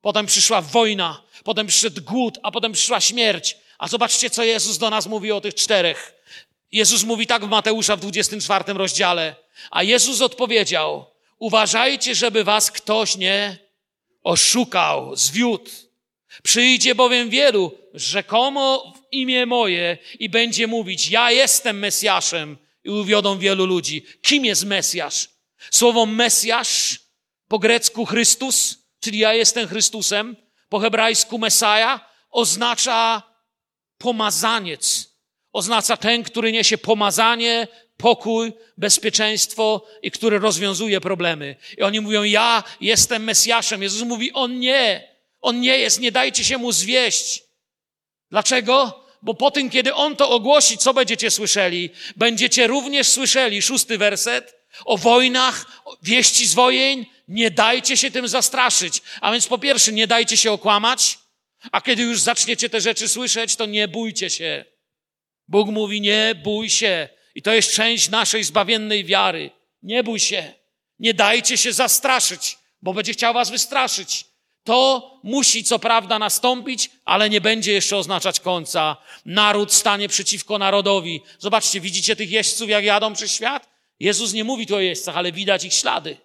[0.00, 3.56] Potem przyszła wojna, potem przyszedł głód, a potem przyszła śmierć.
[3.78, 6.14] A zobaczcie, co Jezus do nas mówi o tych czterech.
[6.72, 9.36] Jezus mówi tak w Mateusza w 24 rozdziale.
[9.70, 11.06] A Jezus odpowiedział:
[11.38, 13.58] Uważajcie, żeby was ktoś nie
[14.22, 15.70] oszukał, zwiódł.
[16.42, 23.38] Przyjdzie bowiem wielu, rzekomo w imię moje i będzie mówić, ja jestem Mesjaszem i uwiodą
[23.38, 24.06] wielu ludzi.
[24.22, 25.28] Kim jest Mesjasz?
[25.70, 27.00] Słowo Mesjasz
[27.48, 30.36] po grecku Chrystus, czyli ja jestem Chrystusem,
[30.68, 33.22] po hebrajsku Mesaja, oznacza
[33.98, 35.14] pomazaniec.
[35.52, 41.56] Oznacza ten, który niesie pomazanie, pokój, bezpieczeństwo i który rozwiązuje problemy.
[41.78, 43.82] I oni mówią, ja jestem Mesjaszem.
[43.82, 45.14] Jezus mówi, on nie.
[45.40, 47.43] On nie jest, nie dajcie się mu zwieść.
[48.34, 49.04] Dlaczego?
[49.22, 51.90] Bo po tym, kiedy on to ogłosi, co będziecie słyszeli?
[52.16, 55.66] Będziecie również słyszeli, szósty werset, o wojnach,
[56.02, 57.04] wieści z wojen.
[57.28, 59.02] Nie dajcie się tym zastraszyć.
[59.20, 61.18] A więc po pierwsze, nie dajcie się okłamać,
[61.72, 64.64] a kiedy już zaczniecie te rzeczy słyszeć, to nie bójcie się.
[65.48, 67.08] Bóg mówi, nie bój się.
[67.34, 69.50] I to jest część naszej zbawiennej wiary.
[69.82, 70.52] Nie bój się.
[70.98, 74.33] Nie dajcie się zastraszyć, bo będzie chciał was wystraszyć.
[74.64, 78.96] To musi co prawda nastąpić, ale nie będzie jeszcze oznaczać końca.
[79.24, 81.22] Naród stanie przeciwko narodowi.
[81.38, 83.68] Zobaczcie, widzicie tych jeźdźców, jak jadą przez świat?
[84.00, 86.16] Jezus nie mówi tu o jeźdźcach, ale widać ich ślady.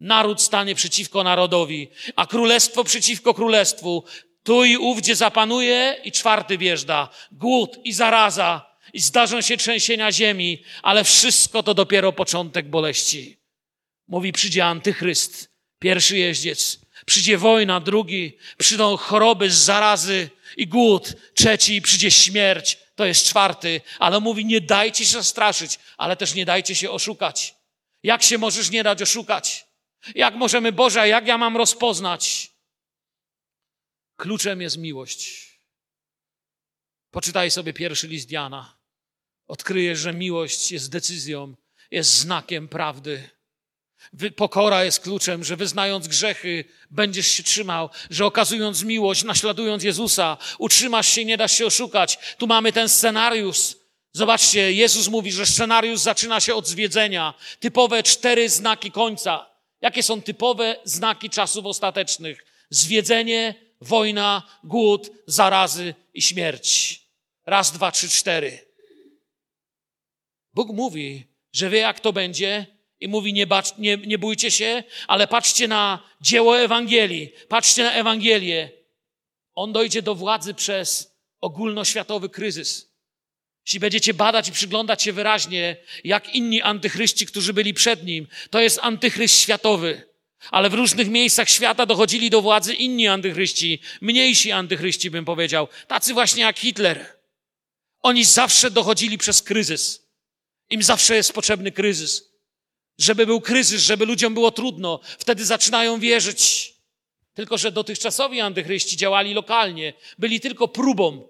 [0.00, 4.04] Naród stanie przeciwko narodowi, a królestwo przeciwko królestwu.
[4.42, 7.08] Tu i ówdzie zapanuje i czwarty wjeżdża.
[7.32, 13.38] Głód i zaraza i zdarzą się trzęsienia ziemi, ale wszystko to dopiero początek boleści.
[14.08, 16.81] Mówi, przyjdzie antychryst, pierwszy jeździec,
[17.12, 24.20] Przyjdzie wojna, drugi, przyjdą choroby, zarazy i głód, trzeci przyjdzie śmierć, to jest czwarty, ale
[24.20, 27.54] mówi, nie dajcie się zastraszyć, ale też nie dajcie się oszukać.
[28.02, 29.66] Jak się możesz nie dać oszukać?
[30.14, 32.50] Jak możemy, Boże, jak ja mam rozpoznać?
[34.16, 35.50] Kluczem jest miłość.
[37.10, 38.76] Poczytaj sobie pierwszy list Jana.
[39.46, 41.54] Odkryjesz, że miłość jest decyzją,
[41.90, 43.30] jest znakiem prawdy.
[44.36, 51.08] Pokora jest kluczem, że wyznając grzechy, będziesz się trzymał, że okazując miłość, naśladując Jezusa, utrzymasz
[51.08, 52.18] się, nie dasz się oszukać.
[52.38, 53.76] Tu mamy ten scenariusz.
[54.12, 57.34] Zobaczcie, Jezus mówi, że scenariusz zaczyna się od zwiedzenia.
[57.60, 59.46] Typowe cztery znaki końca.
[59.80, 62.44] Jakie są typowe znaki czasów ostatecznych?
[62.70, 67.00] Zwiedzenie, wojna, głód, zarazy i śmierć.
[67.46, 68.72] Raz, dwa, trzy, cztery.
[70.54, 72.66] Bóg mówi, że wie, jak to będzie,
[73.02, 77.92] i mówi, nie, bacz, nie, nie bójcie się, ale patrzcie na dzieło Ewangelii, patrzcie na
[77.92, 78.70] Ewangelię.
[79.54, 82.92] On dojdzie do władzy przez ogólnoświatowy kryzys.
[83.66, 88.60] Jeśli będziecie badać i przyglądać się wyraźnie, jak inni antychryści, którzy byli przed nim, to
[88.60, 90.12] jest antychryst światowy.
[90.50, 96.14] Ale w różnych miejscach świata dochodzili do władzy inni antychryści, mniejsi antychryści, bym powiedział, tacy
[96.14, 97.06] właśnie jak Hitler.
[98.02, 100.02] Oni zawsze dochodzili przez kryzys.
[100.70, 102.31] Im zawsze jest potrzebny kryzys.
[102.98, 106.72] Żeby był kryzys, żeby ludziom było trudno, wtedy zaczynają wierzyć.
[107.34, 111.28] Tylko, że dotychczasowi antychryści działali lokalnie, byli tylko próbą.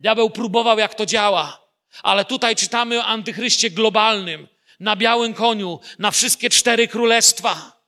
[0.00, 1.70] Diabeł próbował, jak to działa.
[2.02, 4.48] Ale tutaj czytamy o antychryście globalnym,
[4.80, 7.82] na białym koniu, na wszystkie cztery królestwa.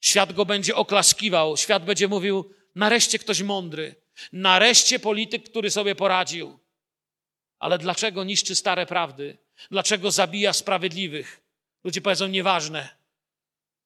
[0.00, 3.94] Świat go będzie oklaskiwał, świat będzie mówił, nareszcie ktoś mądry,
[4.32, 6.58] nareszcie polityk, który sobie poradził.
[7.58, 9.38] Ale dlaczego niszczy stare prawdy?
[9.70, 11.41] Dlaczego zabija sprawiedliwych?
[11.84, 12.88] Ludzie powiedzą, nieważne.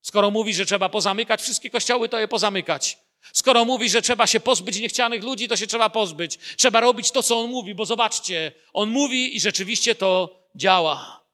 [0.03, 2.99] Skoro mówi, że trzeba pozamykać wszystkie kościoły, to je pozamykać.
[3.33, 6.39] Skoro mówi, że trzeba się pozbyć niechcianych ludzi, to się trzeba pozbyć.
[6.57, 11.27] Trzeba robić to, co on mówi, bo zobaczcie, on mówi i rzeczywiście to działa.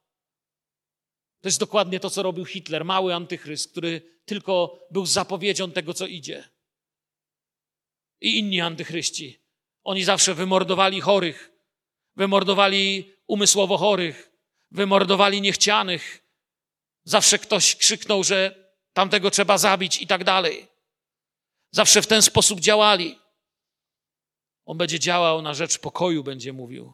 [1.41, 6.07] To jest dokładnie to, co robił Hitler, mały antychryst, który tylko był zapowiedzią tego, co
[6.07, 6.49] idzie.
[8.21, 9.41] I inni antychryści.
[9.85, 11.53] Oni zawsze wymordowali chorych,
[12.17, 14.33] wymordowali umysłowo chorych,
[14.71, 16.22] wymordowali niechcianych.
[17.05, 20.69] Zawsze ktoś krzyknął, że tamtego trzeba zabić i tak dalej.
[21.71, 23.19] Zawsze w ten sposób działali.
[24.65, 26.93] On będzie działał na rzecz pokoju, będzie mówił.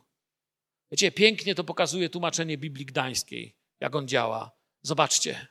[0.91, 4.51] Wiecie, pięknie to pokazuje tłumaczenie Biblii Gdańskiej, jak on działa.
[4.83, 5.47] Zobaczcie.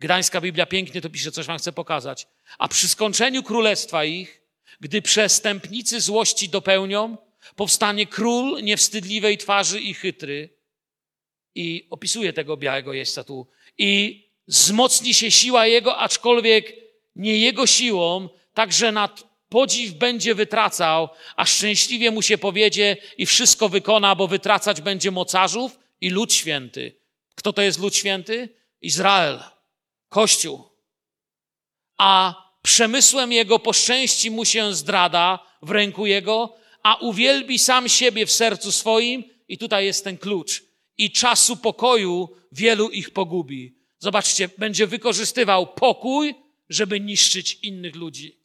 [0.00, 2.28] Gdańska Biblia pięknie to pisze, coś wam chcę pokazać.
[2.58, 4.42] A przy skończeniu królestwa ich,
[4.80, 7.16] gdy przestępnicy złości dopełnią,
[7.56, 10.53] powstanie król niewstydliwej twarzy i chytry.
[11.54, 13.46] I opisuje tego białego jeźdźca tu.
[13.78, 16.72] I wzmocni się siła jego, aczkolwiek
[17.16, 23.68] nie jego siłą, także nad podziw będzie wytracał, a szczęśliwie mu się powiedzie i wszystko
[23.68, 26.92] wykona, bo wytracać będzie mocarzów i lud święty.
[27.34, 28.48] Kto to jest lud święty?
[28.80, 29.42] Izrael,
[30.08, 30.62] Kościół.
[31.98, 38.32] A przemysłem jego poszczęści mu się zdrada w ręku jego, a uwielbi sam siebie w
[38.32, 40.62] sercu swoim, i tutaj jest ten klucz,
[40.98, 43.76] i czasu pokoju wielu ich pogubi.
[43.98, 46.34] Zobaczcie, będzie wykorzystywał pokój,
[46.68, 48.40] żeby niszczyć innych ludzi.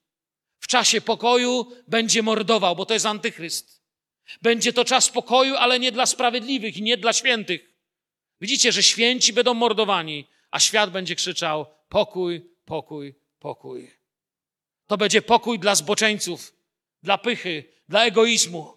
[0.60, 3.84] W czasie pokoju będzie mordował, bo to jest antychryst.
[4.42, 7.74] Będzie to czas pokoju, ale nie dla sprawiedliwych i nie dla świętych.
[8.42, 13.92] Widzicie, że święci będą mordowani, a świat będzie krzyczał: pokój, pokój, pokój.
[14.88, 16.56] To będzie pokój dla zboczeńców,
[17.04, 18.74] dla pychy, dla egoizmu.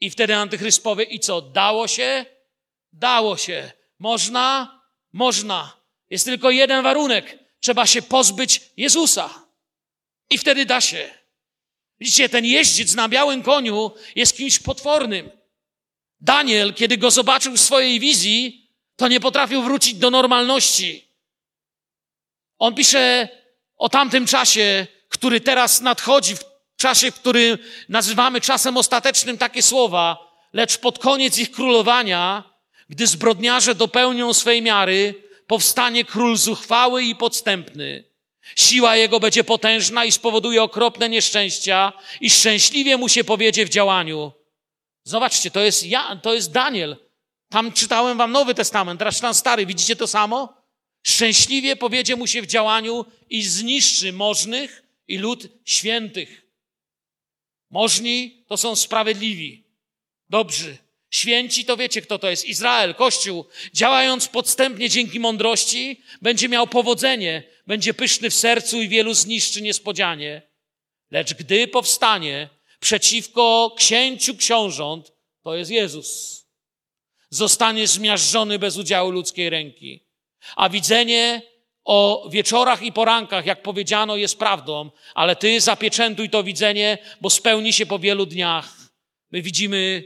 [0.00, 1.42] I wtedy antychryst powie: I co?
[1.42, 2.26] Dało się?
[2.98, 3.72] Dało się.
[3.98, 4.80] Można?
[5.12, 5.76] Można.
[6.10, 9.46] Jest tylko jeden warunek trzeba się pozbyć Jezusa.
[10.30, 11.10] I wtedy da się.
[12.00, 15.30] Widzicie, ten jeździec na białym koniu jest kimś potwornym.
[16.20, 21.08] Daniel, kiedy go zobaczył w swojej wizji, to nie potrafił wrócić do normalności.
[22.58, 23.28] On pisze
[23.76, 26.44] o tamtym czasie, który teraz nadchodzi, w
[26.76, 30.18] czasie, który nazywamy czasem ostatecznym, takie słowa,
[30.52, 32.55] lecz pod koniec ich królowania,
[32.88, 35.14] gdy zbrodniarze dopełnią swej miary,
[35.46, 38.04] powstanie król zuchwały i podstępny.
[38.56, 44.32] Siła jego będzie potężna i spowoduje okropne nieszczęścia i szczęśliwie mu się powiedzie w działaniu.
[45.04, 46.96] Zobaczcie, to jest ja, to jest Daniel.
[47.48, 49.66] Tam czytałem wam Nowy Testament, teraz czytam Stary.
[49.66, 50.62] Widzicie to samo?
[51.02, 56.46] Szczęśliwie powiedzie mu się w działaniu i zniszczy możnych i lud świętych.
[57.70, 59.64] Możni to są sprawiedliwi,
[60.30, 60.78] dobrzy,
[61.10, 62.44] Święci to wiecie, kto to jest.
[62.44, 69.14] Izrael, Kościół, działając podstępnie dzięki mądrości, będzie miał powodzenie, będzie pyszny w sercu i wielu
[69.14, 70.42] zniszczy niespodzianie.
[71.10, 72.48] Lecz gdy powstanie
[72.80, 76.42] przeciwko księciu książąt, to jest Jezus.
[77.30, 80.06] Zostanie zmiażdżony bez udziału ludzkiej ręki.
[80.56, 81.42] A widzenie
[81.84, 87.72] o wieczorach i porankach, jak powiedziano, jest prawdą, ale ty zapieczętuj to widzenie, bo spełni
[87.72, 88.76] się po wielu dniach.
[89.30, 90.02] My widzimy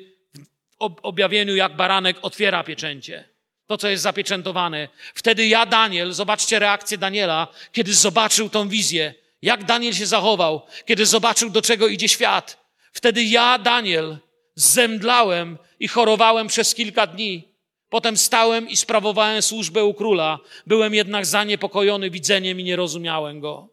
[0.80, 3.28] objawieniu, jak baranek otwiera pieczęcie.
[3.66, 4.88] To, co jest zapieczętowane.
[5.14, 9.14] Wtedy ja, Daniel, zobaczcie reakcję Daniela, kiedy zobaczył tą wizję.
[9.42, 12.64] Jak Daniel się zachował, kiedy zobaczył, do czego idzie świat.
[12.92, 14.18] Wtedy ja, Daniel,
[14.54, 17.48] zemdlałem i chorowałem przez kilka dni.
[17.88, 20.38] Potem stałem i sprawowałem służbę u króla.
[20.66, 23.68] Byłem jednak zaniepokojony widzeniem i nie rozumiałem go.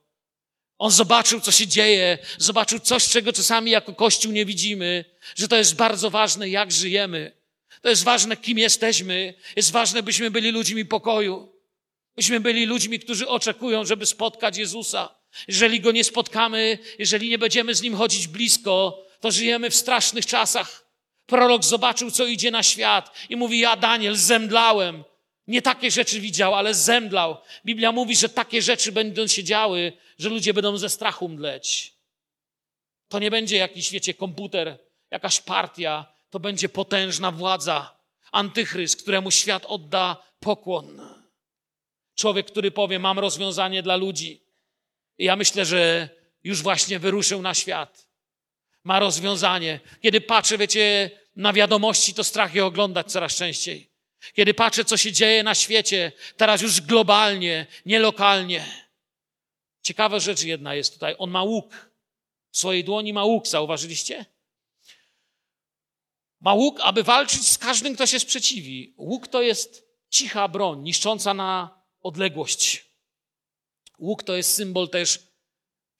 [0.78, 5.06] On zobaczył, co się dzieje, zobaczył coś, czego czasami jako Kościół nie widzimy,
[5.36, 7.32] że to jest bardzo ważne, jak żyjemy.
[7.82, 9.34] To jest ważne, kim jesteśmy.
[9.56, 11.52] Jest ważne, byśmy byli ludźmi pokoju.
[12.16, 15.16] Byśmy byli ludźmi, którzy oczekują, żeby spotkać Jezusa.
[15.48, 20.26] Jeżeli Go nie spotkamy, jeżeli nie będziemy z Nim chodzić blisko, to żyjemy w strasznych
[20.26, 20.88] czasach.
[21.26, 25.04] Prorok zobaczył, co idzie na świat i mówi, ja Daniel zemdlałem.
[25.48, 27.38] Nie takie rzeczy widział, ale zemdlał.
[27.66, 31.93] Biblia mówi, że takie rzeczy będą się działy, że ludzie będą ze strachu mdleć.
[33.08, 34.80] To nie będzie jakiś, wiecie, komputer,
[35.12, 37.98] jakaś partia, to będzie potężna władza,
[38.32, 41.02] antychryst, któremu świat odda pokłon.
[42.16, 44.41] Człowiek, który powie: Mam rozwiązanie dla ludzi.
[45.18, 46.10] I ja myślę, że
[46.43, 48.08] już właśnie wyruszył na świat.
[48.84, 49.80] Ma rozwiązanie.
[50.02, 53.97] Kiedy patrzę, wiecie, na wiadomości, to strach je oglądać coraz częściej.
[54.34, 58.66] Kiedy patrzę, co się dzieje na świecie, teraz już globalnie, nie lokalnie.
[59.82, 61.16] Ciekawa rzecz jedna jest tutaj.
[61.18, 61.92] On ma łuk.
[62.52, 64.26] W swojej dłoni ma łuk, zauważyliście?
[66.40, 68.94] Ma łuk, aby walczyć z każdym, kto się sprzeciwi.
[68.98, 72.86] Łuk to jest cicha broń, niszcząca na odległość.
[74.00, 75.20] Łuk to jest symbol też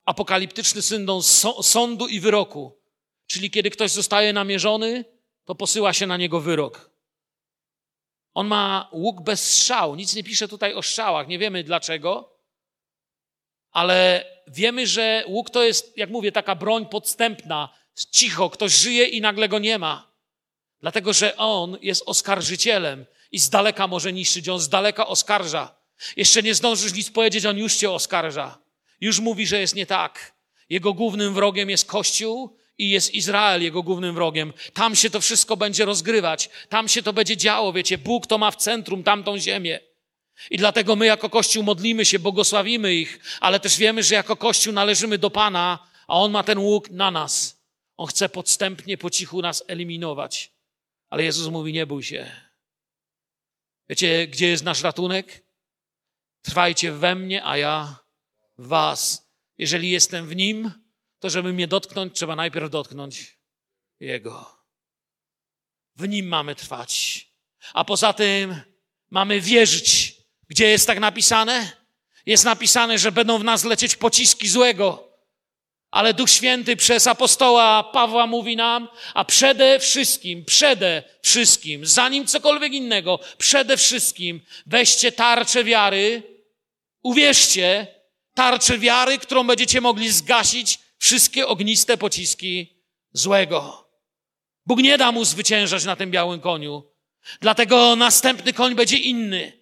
[0.06, 1.22] apokaliptyczny symbol
[1.62, 2.78] sądu i wyroku.
[3.28, 5.06] Czyli kiedy ktoś zostaje namierzony,
[5.46, 6.97] to posyła się na niego wyrok.
[8.38, 9.96] On ma łuk bez strzał.
[9.96, 11.28] Nic nie pisze tutaj o strzałach.
[11.28, 12.38] Nie wiemy dlaczego,
[13.72, 17.70] ale wiemy, że łuk to jest, jak mówię, taka broń podstępna.
[18.12, 20.12] Cicho, ktoś żyje i nagle go nie ma.
[20.82, 24.50] Dlatego, że on jest oskarżycielem i z daleka może niszczyć.
[24.50, 25.76] On z daleka oskarża.
[26.16, 28.58] Jeszcze nie zdążysz nic powiedzieć, on już cię oskarża.
[29.02, 30.34] Już mówi, że jest nie tak.
[30.70, 34.54] Jego głównym wrogiem jest Kościół i jest Izrael jego głównym wrogiem.
[34.74, 36.50] Tam się to wszystko będzie rozgrywać.
[36.70, 37.98] Tam się to będzie działo, wiecie.
[37.98, 39.80] Bóg to ma w centrum tamtą ziemię.
[40.52, 44.74] I dlatego my jako Kościół modlimy się, błogosławimy ich, ale też wiemy, że jako Kościół
[44.74, 47.62] należymy do Pana, a On ma ten łuk na nas.
[47.98, 50.52] On chce podstępnie, po cichu nas eliminować.
[51.10, 52.32] Ale Jezus mówi, nie bój się.
[53.90, 55.44] Wiecie, gdzie jest nasz ratunek?
[56.42, 58.00] Trwajcie we mnie, a ja
[58.58, 59.28] was.
[59.58, 60.72] Jeżeli jestem w Nim,
[61.20, 63.38] to żeby mnie dotknąć, trzeba najpierw dotknąć
[64.00, 64.58] Jego.
[65.96, 67.26] W Nim mamy trwać.
[67.74, 68.62] A poza tym
[69.10, 70.18] mamy wierzyć.
[70.48, 71.72] Gdzie jest tak napisane?
[72.26, 75.08] Jest napisane, że będą w nas lecieć pociski złego.
[75.92, 82.74] Ale Duch Święty przez apostoła Pawła mówi nam, a przede wszystkim, przede wszystkim, zanim cokolwiek
[82.74, 86.24] innego, przede wszystkim weźcie tarczę wiary,
[87.04, 87.88] uwierzcie,
[88.34, 92.82] tarczę wiary, którą będziecie mogli zgasić wszystkie ogniste pociski
[93.14, 93.90] złego.
[94.66, 96.84] Bóg nie da mu zwyciężać na tym białym koniu.
[97.42, 99.54] Dlatego następny koń będzie inny.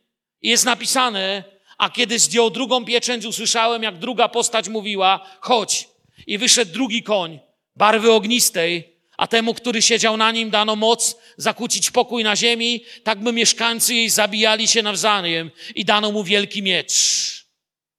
[0.42, 1.44] I jest napisane,
[1.78, 5.88] a kiedy zdjął drugą pieczęć, usłyszałem, jak druga postać mówiła, chodź.
[6.28, 7.40] I wyszedł drugi koń,
[7.76, 13.20] barwy ognistej, a temu, który siedział na nim, dano moc zakłócić pokój na ziemi, tak
[13.20, 16.96] by mieszkańcy jej zabijali się nawzajem i dano mu wielki miecz.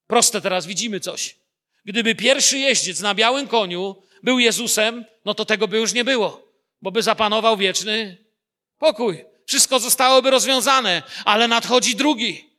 [0.06, 1.36] Proste teraz widzimy coś.
[1.86, 6.52] Gdyby pierwszy jeździec na białym koniu był Jezusem, no to tego by już nie było,
[6.82, 8.16] bo by zapanował wieczny
[8.78, 9.24] pokój.
[9.46, 12.50] Wszystko zostałoby rozwiązane, ale nadchodzi drugi.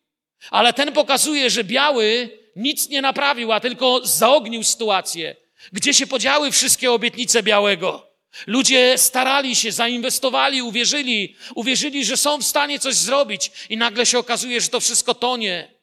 [0.52, 5.36] Ale ten pokazuje, że biały nic nie naprawił, a tylko zaognił sytuację.
[5.72, 8.08] Gdzie się podziały wszystkie obietnice białego?
[8.48, 14.20] Ludzie starali się, zainwestowali, uwierzyli, uwierzyli, że są w stanie coś zrobić, i nagle się
[14.20, 15.74] okazuje, że to wszystko tonie.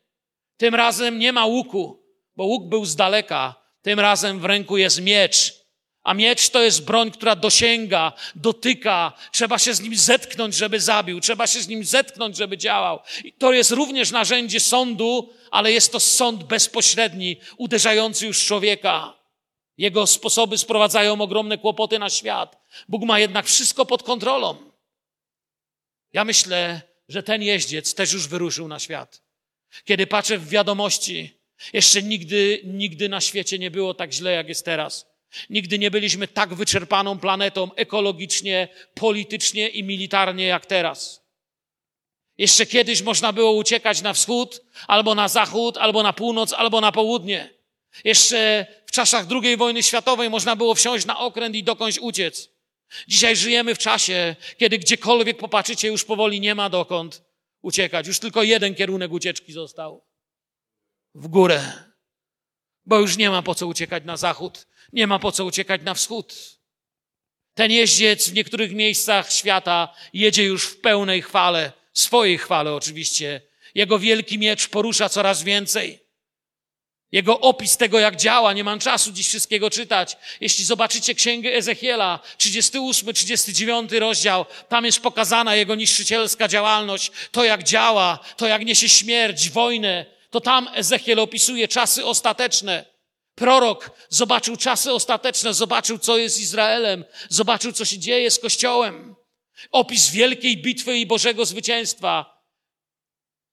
[0.56, 2.03] Tym razem nie ma łuku,
[2.36, 3.54] bo łuk był z daleka.
[3.82, 5.64] Tym razem w ręku jest miecz.
[6.02, 9.12] A miecz to jest broń, która dosięga, dotyka.
[9.32, 11.20] Trzeba się z nim zetknąć, żeby zabił.
[11.20, 13.00] Trzeba się z nim zetknąć, żeby działał.
[13.24, 19.14] I to jest również narzędzie sądu, ale jest to sąd bezpośredni, uderzający już człowieka.
[19.78, 22.58] Jego sposoby sprowadzają ogromne kłopoty na świat.
[22.88, 24.56] Bóg ma jednak wszystko pod kontrolą.
[26.12, 29.22] Ja myślę, że ten jeździec też już wyruszył na świat.
[29.84, 31.33] Kiedy patrzę w wiadomości,
[31.72, 35.06] jeszcze nigdy, nigdy na świecie nie było tak źle, jak jest teraz.
[35.50, 41.24] Nigdy nie byliśmy tak wyczerpaną planetą ekologicznie, politycznie i militarnie jak teraz.
[42.38, 46.92] Jeszcze kiedyś można było uciekać na wschód, albo na zachód, albo na północ, albo na
[46.92, 47.50] południe.
[48.04, 52.50] Jeszcze w czasach II wojny światowej można było wsiąść na okręt i dokądś uciec.
[53.08, 57.22] Dzisiaj żyjemy w czasie, kiedy gdziekolwiek popatrzycie, już powoli nie ma dokąd
[57.62, 58.06] uciekać.
[58.06, 60.04] Już tylko jeden kierunek ucieczki został.
[61.14, 61.72] W górę.
[62.86, 65.94] Bo już nie ma po co uciekać na zachód, nie ma po co uciekać na
[65.94, 66.34] wschód.
[67.54, 73.40] Ten jeździec w niektórych miejscach świata jedzie już w pełnej chwale, swojej chwale oczywiście.
[73.74, 76.04] Jego wielki miecz porusza coraz więcej.
[77.12, 80.16] Jego opis tego, jak działa, nie mam czasu dziś wszystkiego czytać.
[80.40, 87.62] Jeśli zobaczycie księgę Ezechiela, 38, 39 rozdział, tam jest pokazana jego niszczycielska działalność, to jak
[87.62, 92.84] działa, to jak niesie śmierć, wojnę, to tam Ezechiel opisuje czasy ostateczne.
[93.34, 99.14] Prorok zobaczył czasy ostateczne, zobaczył, co jest Izraelem, zobaczył, co się dzieje z Kościołem.
[99.70, 102.42] Opis wielkiej bitwy i Bożego zwycięstwa.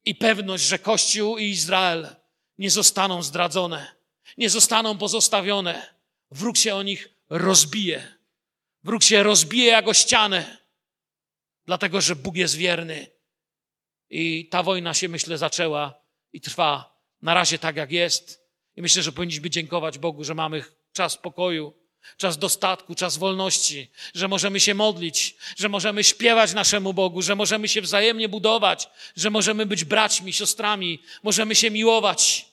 [0.06, 2.16] i pewność, że Kościół i Izrael
[2.58, 3.96] nie zostaną zdradzone,
[4.38, 5.96] nie zostaną pozostawione.
[6.32, 8.18] Wróg się o nich rozbije.
[8.84, 10.58] Wróg się rozbije jak o ścianę,
[11.66, 13.08] dlatego że Bóg jest wierny.
[14.10, 16.01] I ta wojna się, myślę, zaczęła
[16.34, 18.42] i trwa na razie tak, jak jest.
[18.76, 20.64] I myślę, że powinniśmy dziękować Bogu, że mamy
[20.94, 21.74] czas pokoju,
[22.18, 27.68] czas dostatku, czas wolności, że możemy się modlić, że możemy śpiewać naszemu Bogu, że możemy
[27.68, 32.46] się wzajemnie budować, że możemy być braćmi, siostrami, możemy się miłować.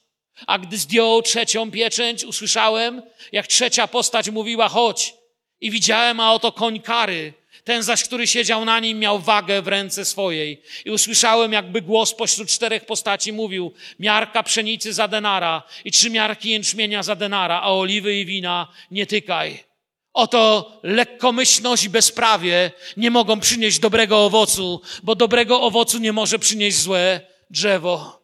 [0.47, 3.03] A gdy zdjął trzecią pieczęć, usłyszałem,
[3.33, 5.15] jak trzecia postać mówiła: chodź.
[5.61, 7.35] I widziałem, a oto koń kary,
[7.69, 10.63] ten zaś, który siedział na nim, miał wagę w ręce swojej.
[10.85, 16.51] I usłyszałem, jakby głos pośród czterech postaci mówił: Miarka pszenicy za denara i trzy miarki
[16.51, 19.65] jęczmienia za denara, a oliwy i wina nie tykaj.
[20.13, 26.79] Oto lekkomyślność i bezprawie nie mogą przynieść dobrego owocu, bo dobrego owocu nie może przynieść
[26.79, 28.23] złe drzewo.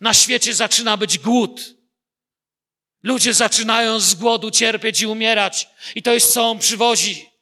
[0.00, 1.60] Na świecie zaczyna być głód.
[3.02, 5.68] Ludzie zaczynają z głodu cierpieć i umierać.
[5.94, 7.37] I to jest, co on przywozi.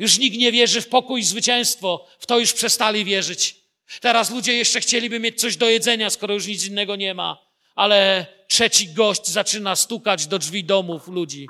[0.00, 2.06] Już nikt nie wierzy w pokój i zwycięstwo.
[2.18, 3.56] W to już przestali wierzyć.
[4.00, 7.46] Teraz ludzie jeszcze chcieliby mieć coś do jedzenia, skoro już nic innego nie ma.
[7.74, 11.48] Ale trzeci gość zaczyna stukać do drzwi domów ludzi.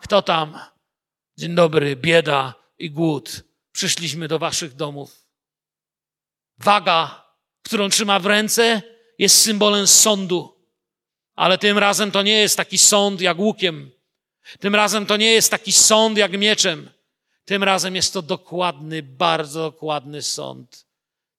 [0.00, 0.58] Kto tam?
[1.38, 3.42] Dzień dobry, bieda i głód.
[3.72, 5.26] Przyszliśmy do waszych domów.
[6.58, 7.24] Waga,
[7.62, 8.82] którą trzyma w ręce,
[9.18, 10.66] jest symbolem sądu.
[11.34, 13.90] Ale tym razem to nie jest taki sąd jak łukiem.
[14.60, 16.90] Tym razem to nie jest taki sąd jak mieczem.
[17.44, 20.86] Tym razem jest to dokładny, bardzo dokładny sąd.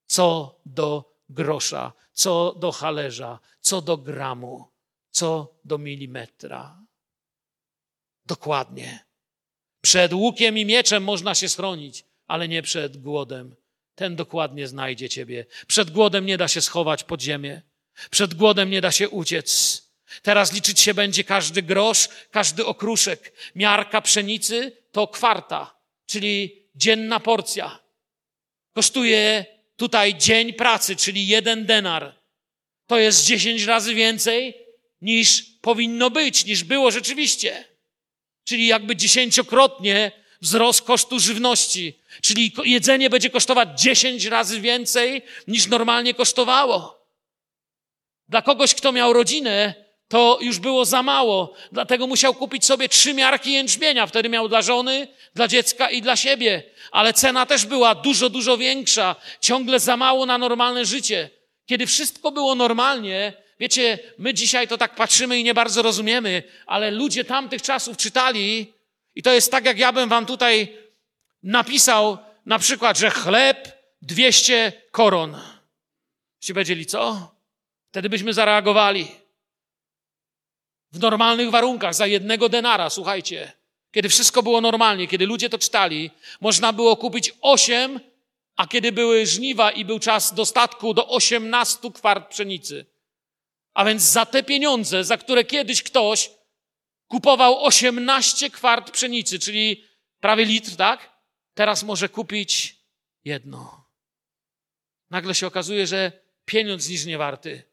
[0.08, 4.68] Co do grosza, co do halerza, co do gramu,
[5.12, 6.80] co do milimetra.
[8.26, 9.06] Dokładnie.
[9.82, 13.56] Przed łukiem i mieczem można się schronić, ale nie przed głodem.
[13.96, 15.46] Ten dokładnie znajdzie ciebie.
[15.68, 17.62] Przed głodem nie da się schować pod ziemię.
[18.10, 19.82] Przed głodem nie da się uciec.
[20.22, 23.34] Teraz liczyć się będzie każdy grosz, każdy okruszek.
[23.56, 25.75] Miarka pszenicy to kwarta
[26.06, 27.80] czyli dzienna porcja.
[28.74, 29.46] Kosztuje
[29.76, 32.20] tutaj dzień pracy, czyli jeden denar.
[32.88, 34.54] To jest dziesięć razy więcej
[35.02, 37.66] niż powinno być, niż było rzeczywiście.
[38.44, 42.00] Czyli jakby dziesięciokrotnie wzrost kosztu żywności.
[42.22, 47.06] Czyli jedzenie będzie kosztować dziesięć razy więcej niż normalnie kosztowało.
[48.30, 49.85] Dla kogoś, kto miał rodzinę,
[50.16, 51.54] to już było za mało.
[51.72, 54.08] Dlatego musiał kupić sobie trzy miarki jęczmienia.
[54.08, 56.64] Wtedy miał dla żony, dla dziecka i dla siebie.
[56.92, 59.16] Ale cena też była dużo, dużo większa.
[59.42, 61.30] Ciągle za mało na normalne życie.
[61.66, 66.92] Kiedy wszystko było normalnie, wiecie, my dzisiaj to tak patrzymy i nie bardzo rozumiemy, ale
[66.92, 68.74] ludzie tamtych czasów czytali
[69.16, 70.78] i to jest tak, jak ja bym wam tutaj
[71.44, 73.68] napisał na przykład, że chleb
[74.02, 75.38] 200 koron.
[76.40, 77.32] Ci powiedzieli, co?
[77.92, 79.25] Wtedy byśmy zareagowali
[80.96, 83.52] w normalnych warunkach, za jednego denara, słuchajcie,
[83.92, 88.00] kiedy wszystko było normalnie, kiedy ludzie to czytali, można było kupić osiem,
[88.56, 92.86] a kiedy były żniwa i był czas dostatku, do osiemnastu kwart pszenicy.
[93.74, 96.32] A więc za te pieniądze, za które kiedyś ktoś
[97.08, 99.84] kupował osiemnaście kwart pszenicy, czyli
[100.20, 101.12] prawie litr, tak?
[101.54, 102.76] Teraz może kupić
[103.26, 103.86] jedno.
[105.10, 106.12] Nagle się okazuje, że
[106.46, 107.64] pieniądz niż nie warty.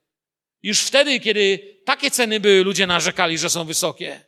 [0.63, 4.25] Już wtedy, kiedy takie ceny były, ludzie narzekali, że są wysokie.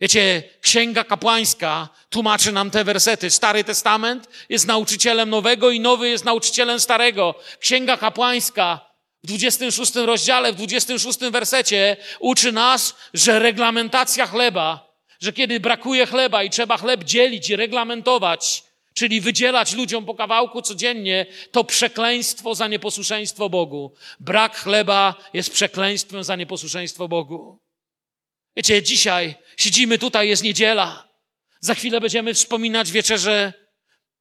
[0.00, 3.30] Wiecie, Księga Kapłańska tłumaczy nam te wersety.
[3.30, 7.34] Stary Testament jest nauczycielem nowego i nowy jest nauczycielem starego.
[7.58, 8.90] Księga Kapłańska
[9.24, 16.42] w 26 rozdziale, w 26 wersecie uczy nas, że reglamentacja chleba, że kiedy brakuje chleba
[16.42, 18.62] i trzeba chleb dzielić i reglamentować,
[18.94, 23.94] czyli wydzielać ludziom po kawałku codziennie, to przekleństwo za nieposłuszeństwo Bogu.
[24.20, 27.58] Brak chleba jest przekleństwem za nieposłuszeństwo Bogu.
[28.56, 31.08] Wiecie, dzisiaj siedzimy tutaj, jest niedziela.
[31.60, 33.52] Za chwilę będziemy wspominać wieczerzę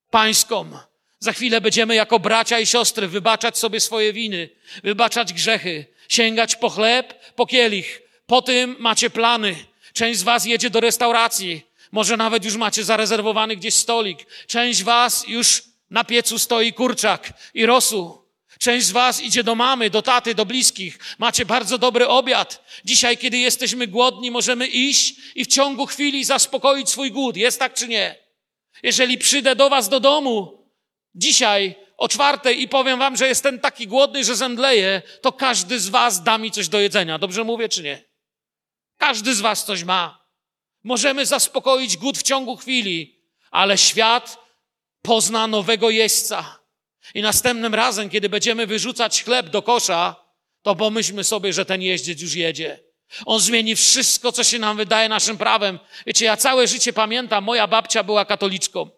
[0.09, 0.72] pańską.
[1.20, 4.49] Za chwilę będziemy jako bracia i siostry wybaczać sobie swoje winy,
[4.84, 8.01] wybaczać grzechy, sięgać po chleb, po kielich.
[8.26, 9.55] Po tym macie plany.
[9.93, 11.61] Część z was jedzie do restauracji,
[11.92, 14.28] może nawet już macie zarezerwowany gdzieś stolik.
[14.48, 18.20] Część was już na piecu stoi kurczak i rosół.
[18.60, 21.00] Część z was idzie do mamy, do taty, do bliskich.
[21.18, 22.64] Macie bardzo dobry obiad.
[22.86, 27.38] Dzisiaj, kiedy jesteśmy głodni, możemy iść i w ciągu chwili zaspokoić swój głód.
[27.38, 28.16] Jest tak czy nie?
[28.84, 30.68] Jeżeli przyjdę do was do domu
[31.16, 35.90] dzisiaj o czwartej i powiem wam, że jestem taki głodny, że zemdleję, to każdy z
[35.90, 37.20] was da mi coś do jedzenia.
[37.20, 38.04] Dobrze mówię czy nie?
[38.98, 40.18] Każdy z was coś ma.
[40.84, 44.38] Możemy zaspokoić głód w ciągu chwili, ale świat
[45.02, 46.60] pozna nowego jeźdźca.
[47.14, 50.16] I następnym razem, kiedy będziemy wyrzucać chleb do kosza,
[50.62, 52.80] to pomyślmy sobie, że ten jeździec już jedzie.
[53.26, 55.80] On zmieni wszystko, co się nam wydaje naszym prawem.
[56.06, 58.90] Wiecie, ja całe życie pamiętam, moja babcia była katoliczką.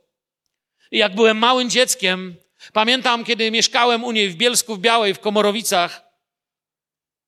[0.92, 2.36] I jak byłem małym dzieckiem,
[2.74, 6.04] pamiętam, kiedy mieszkałem u niej w Bielsku w Białej, w Komorowicach,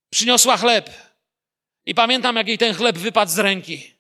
[0.10, 0.90] przyniosła chleb.
[1.86, 3.93] I pamiętam, jak jej ten chleb wypadł z ręki.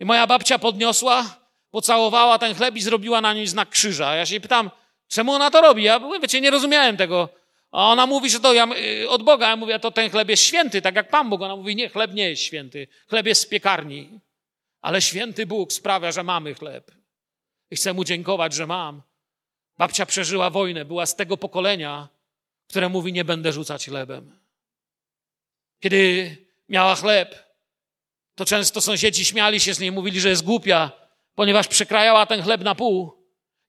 [0.00, 1.36] I moja babcia podniosła,
[1.70, 4.14] pocałowała ten chleb i zrobiła na nim znak krzyża.
[4.14, 4.70] Ja się pytam,
[5.08, 5.82] czemu ona to robi?
[5.82, 7.28] Ja, wiecie, nie rozumiałem tego.
[7.70, 8.68] A ona mówi, że to ja,
[9.02, 9.48] y, od Boga.
[9.48, 11.42] Ja mówię, to ten chleb jest święty, tak jak Pan Bóg.
[11.42, 12.88] Ona mówi, nie, chleb nie jest święty.
[13.08, 14.20] Chleb jest z piekarni.
[14.80, 16.90] Ale święty Bóg sprawia, że mamy chleb.
[17.70, 19.02] I chcę mu dziękować, że mam.
[19.78, 22.08] Babcia przeżyła wojnę, była z tego pokolenia,
[22.68, 24.38] które mówi, nie będę rzucać chlebem.
[25.80, 26.36] Kiedy
[26.68, 27.45] miała chleb,
[28.36, 30.92] to często sąsiedzi śmiali się z niej, mówili, że jest głupia,
[31.34, 33.12] ponieważ przekrajała ten chleb na pół.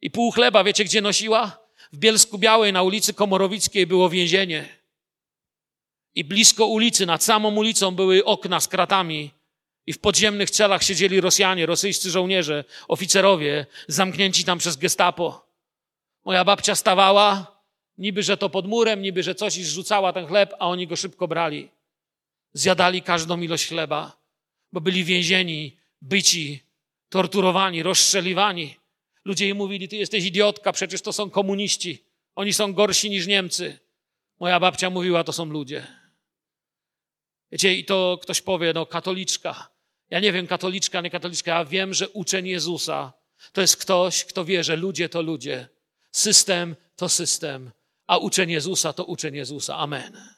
[0.01, 1.59] I pół chleba, wiecie gdzie nosiła?
[1.93, 4.69] W Bielsku Białej na ulicy Komorowickiej było więzienie.
[6.15, 9.31] I blisko ulicy, nad samą ulicą były okna z kratami.
[9.85, 15.47] I w podziemnych celach siedzieli Rosjanie, rosyjscy żołnierze, oficerowie, zamknięci tam przez gestapo.
[16.25, 17.61] Moja babcia stawała,
[17.97, 20.95] niby że to pod murem, niby że coś i zrzucała ten chleb, a oni go
[20.95, 21.69] szybko brali.
[22.53, 24.17] Zjadali każdą ilość chleba,
[24.73, 26.63] bo byli więzieni, byci,
[27.09, 28.75] torturowani, rozstrzeliwani.
[29.25, 32.03] Ludzie jej mówili, ty jesteś idiotka, przecież to są komuniści.
[32.35, 33.79] Oni są gorsi niż Niemcy.
[34.39, 35.87] Moja babcia mówiła, to są ludzie.
[37.51, 39.69] Wiecie, i to ktoś powie, no katoliczka.
[40.09, 43.13] Ja nie wiem, katoliczka, nie katoliczka, ja wiem, że uczeń Jezusa
[43.51, 45.67] to jest ktoś, kto wie, że ludzie to ludzie.
[46.11, 47.71] System to system,
[48.07, 49.77] a uczeń Jezusa to uczeń Jezusa.
[49.77, 50.36] Amen.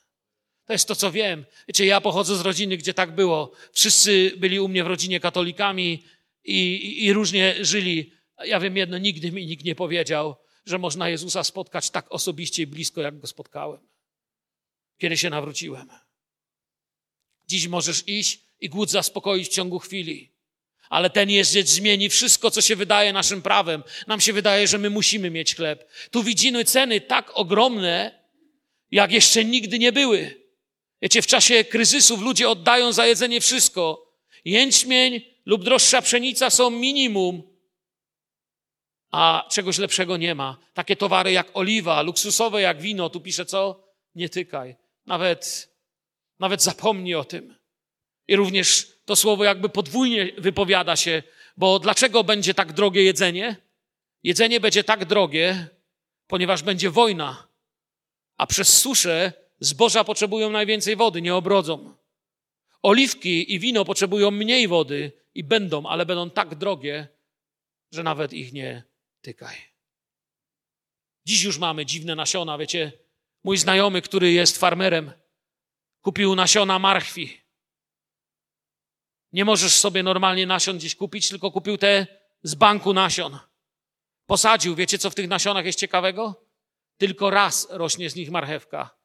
[0.69, 1.45] To jest to, co wiem.
[1.67, 3.51] Wiecie, ja pochodzę z rodziny, gdzie tak było.
[3.73, 6.03] Wszyscy byli u mnie w rodzinie katolikami
[6.43, 8.13] i, i, i różnie żyli.
[8.45, 12.67] Ja wiem jedno, nigdy mi nikt nie powiedział, że można Jezusa spotkać tak osobiście i
[12.67, 13.79] blisko, jak go spotkałem.
[14.97, 15.89] Kiedy się nawróciłem.
[17.47, 20.31] Dziś możesz iść i głód zaspokoić w ciągu chwili.
[20.89, 23.83] Ale ten jeździec zmieni wszystko, co się wydaje naszym prawem.
[24.07, 25.91] Nam się wydaje, że my musimy mieć chleb.
[26.11, 28.23] Tu widzimy ceny tak ogromne,
[28.91, 30.48] jak jeszcze nigdy nie były.
[31.01, 34.13] Wiecie, w czasie kryzysów ludzie oddają za jedzenie wszystko.
[34.45, 37.43] Jęczmień lub droższa pszenica są minimum,
[39.11, 40.57] a czegoś lepszego nie ma.
[40.73, 43.83] Takie towary jak oliwa, luksusowe jak wino, tu pisze co?
[44.15, 44.75] Nie tykaj.
[45.05, 45.69] Nawet,
[46.39, 47.55] nawet zapomnij o tym.
[48.27, 51.23] I również to słowo jakby podwójnie wypowiada się,
[51.57, 53.55] bo dlaczego będzie tak drogie jedzenie?
[54.23, 55.67] Jedzenie będzie tak drogie,
[56.27, 57.47] ponieważ będzie wojna,
[58.37, 61.95] a przez suszę zboża potrzebują najwięcej wody, nie obrodzą.
[62.81, 67.07] Oliwki i wino potrzebują mniej wody i będą, ale będą tak drogie,
[67.91, 68.83] że nawet ich nie
[69.21, 69.55] tykaj.
[71.25, 72.91] Dziś już mamy dziwne nasiona, wiecie.
[73.43, 75.11] Mój znajomy, który jest farmerem,
[76.01, 77.41] kupił nasiona marchwi.
[79.31, 82.07] Nie możesz sobie normalnie nasion gdzieś kupić, tylko kupił te
[82.43, 83.39] z banku nasion.
[84.25, 84.75] Posadził.
[84.75, 86.45] Wiecie, co w tych nasionach jest ciekawego?
[86.97, 88.98] Tylko raz rośnie z nich marchewka.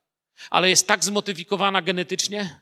[0.51, 2.61] Ale jest tak zmodyfikowana genetycznie,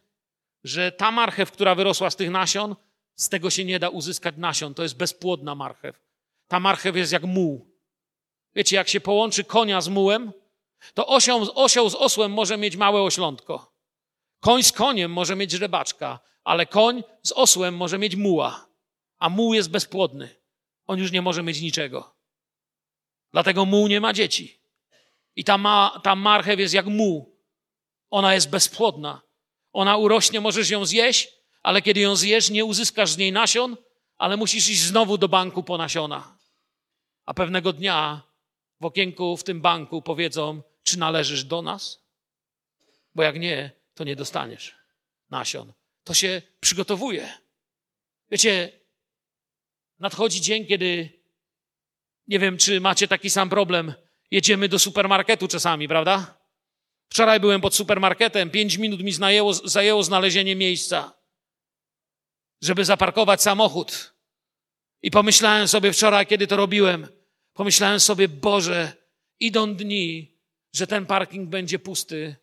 [0.64, 2.76] że ta marchew, która wyrosła z tych nasion,
[3.14, 4.74] z tego się nie da uzyskać nasion.
[4.74, 6.00] To jest bezpłodna marchew.
[6.48, 7.72] Ta marchew jest jak muł.
[8.54, 10.32] Wiecie, jak się połączy konia z mułem,
[10.94, 13.72] to osioł, osioł z osłem może mieć małe oślątko.
[14.40, 18.66] Koń z koniem może mieć żrebaczka, ale koń z osłem może mieć muła,
[19.18, 20.28] a muł jest bezpłodny.
[20.86, 22.14] On już nie może mieć niczego.
[23.32, 24.60] Dlatego muł nie ma dzieci.
[25.36, 27.31] I ta, ma, ta marchew jest jak muł.
[28.12, 29.22] Ona jest bezpłodna.
[29.72, 31.28] Ona urośnie, możesz ją zjeść,
[31.62, 33.76] ale kiedy ją zjesz, nie uzyskasz z niej nasion,
[34.18, 36.38] ale musisz iść znowu do banku po nasiona.
[37.26, 38.22] A pewnego dnia
[38.80, 42.04] w okienku w tym banku powiedzą, czy należysz do nas?
[43.14, 44.74] Bo jak nie, to nie dostaniesz
[45.30, 45.72] nasion.
[46.04, 47.38] To się przygotowuje.
[48.30, 48.72] Wiecie,
[49.98, 51.22] nadchodzi dzień, kiedy
[52.28, 53.94] nie wiem, czy macie taki sam problem.
[54.30, 56.41] Jedziemy do supermarketu czasami, prawda?
[57.12, 61.12] Wczoraj byłem pod supermarketem, pięć minut mi zajęło, zajęło znalezienie miejsca,
[62.62, 64.14] żeby zaparkować samochód.
[65.02, 67.08] I pomyślałem sobie wczoraj, kiedy to robiłem,
[67.52, 68.92] pomyślałem sobie, Boże,
[69.40, 70.38] idą dni,
[70.74, 72.36] że ten parking będzie pusty,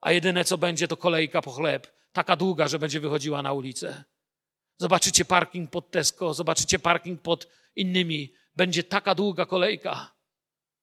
[0.00, 4.04] a jedyne co będzie to kolejka po chleb, taka długa, że będzie wychodziła na ulicę.
[4.78, 8.34] Zobaczycie parking pod Tesco, zobaczycie parking pod innymi.
[8.56, 10.14] Będzie taka długa kolejka,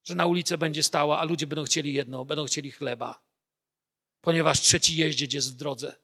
[0.03, 3.30] że na ulicę będzie stała, a ludzie będą chcieli jedno, będą chcieli chleba.
[4.21, 5.95] Ponieważ trzeci jeździec jest w drodze.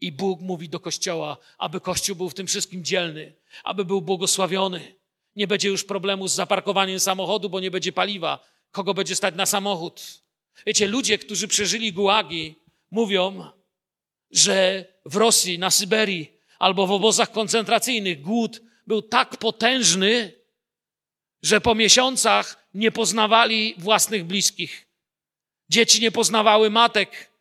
[0.00, 3.34] I Bóg mówi do Kościoła, aby Kościół był w tym wszystkim dzielny,
[3.64, 4.94] aby był błogosławiony.
[5.36, 8.52] Nie będzie już problemu z zaparkowaniem samochodu, bo nie będzie paliwa.
[8.70, 10.22] kogo będzie stać na samochód.
[10.66, 12.54] Wiecie, ludzie, którzy przeżyli gułagi,
[12.90, 13.50] mówią,
[14.30, 20.32] że w Rosji, na Syberii albo w obozach koncentracyjnych głód był tak potężny,
[21.42, 24.86] że po miesiącach nie poznawali własnych bliskich.
[25.68, 27.31] Dzieci nie poznawały matek,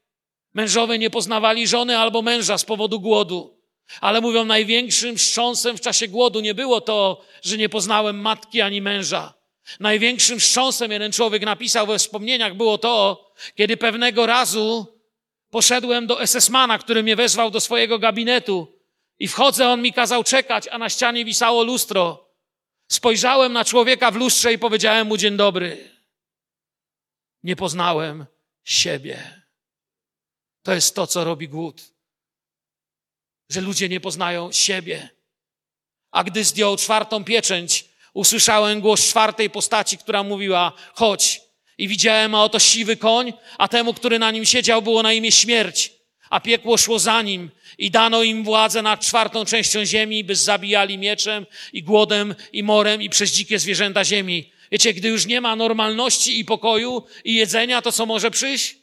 [0.53, 3.61] mężowie nie poznawali żony albo męża z powodu głodu.
[4.01, 8.81] Ale mówią, największym wstrząsem w czasie głodu nie było to, że nie poznałem matki ani
[8.81, 9.33] męża.
[9.79, 13.25] Największym wstrząsem, jeden człowiek napisał we wspomnieniach, było to,
[13.55, 14.85] kiedy pewnego razu
[15.49, 18.67] poszedłem do SS-mana, który mnie wezwał do swojego gabinetu
[19.19, 22.29] i wchodzę, on mi kazał czekać, a na ścianie wisało lustro.
[22.87, 25.89] Spojrzałem na człowieka w lustrze i powiedziałem mu dzień dobry.
[27.43, 28.25] Nie poznałem
[28.63, 29.40] siebie.
[30.63, 31.81] To jest to, co robi głód.
[33.49, 35.09] Że ludzie nie poznają siebie.
[36.11, 41.41] A gdy zdjął czwartą pieczęć, usłyszałem głos czwartej postaci, która mówiła: chodź.
[41.77, 45.31] I widziałem, a oto siwy koń, a temu, który na nim siedział, było na imię
[45.31, 45.91] śmierć,
[46.29, 47.51] a piekło szło za nim.
[47.77, 53.01] I dano im władzę nad czwartą częścią ziemi, by zabijali mieczem i głodem i morem
[53.01, 54.51] i przez dzikie zwierzęta ziemi.
[54.71, 58.80] Wiecie, gdy już nie ma normalności i pokoju i jedzenia, to co może przyjść?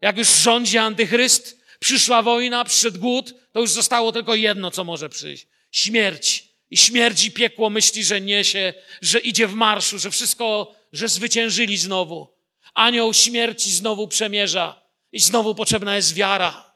[0.00, 5.08] Jak już rządzi antychryst, przyszła wojna, przyszedł głód, to już zostało tylko jedno, co może
[5.08, 5.46] przyjść.
[5.72, 6.48] Śmierć.
[6.70, 11.76] I śmierć i piekło myśli, że niesie, że idzie w marszu, że wszystko, że zwyciężyli
[11.76, 12.34] znowu.
[12.74, 14.82] Anioł śmierci znowu przemierza
[15.12, 16.74] i znowu potrzebna jest wiara.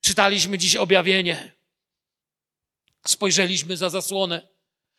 [0.00, 1.52] Czytaliśmy dziś objawienie.
[3.06, 4.48] Spojrzeliśmy za zasłonę.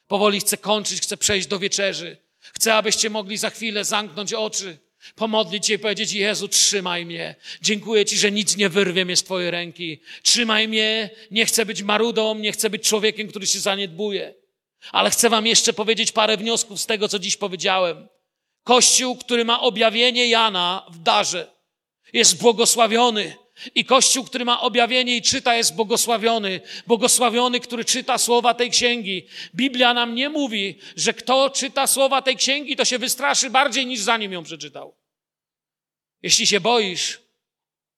[0.08, 2.18] Powoli chcę kończyć, chcę przejść do wieczerzy.
[2.40, 4.78] Chcę, abyście mogli za chwilę zamknąć oczy,
[5.16, 7.36] pomodlić się i powiedzieć: Jezu, trzymaj mnie.
[7.62, 10.02] Dziękuję Ci, że nic nie wyrwie mnie z Twojej ręki.
[10.24, 11.10] Trzymaj mnie.
[11.32, 14.34] Nie chcę być marudą, nie chcę być człowiekiem, który się zaniedbuje.
[14.92, 18.08] Ale chcę Wam jeszcze powiedzieć parę wniosków z tego, co dziś powiedziałem.
[18.64, 21.52] Kościół, który ma objawienie Jana w darze,
[22.14, 23.43] jest błogosławiony.
[23.76, 26.62] I Kościół, który ma objawienie i czyta, jest błogosławiony.
[26.88, 29.28] Błogosławiony, który czyta słowa tej księgi.
[29.56, 34.00] Biblia nam nie mówi, że kto czyta słowa tej księgi, to się wystraszy bardziej niż
[34.00, 34.96] zanim ją przeczytał.
[36.22, 37.20] Jeśli się boisz,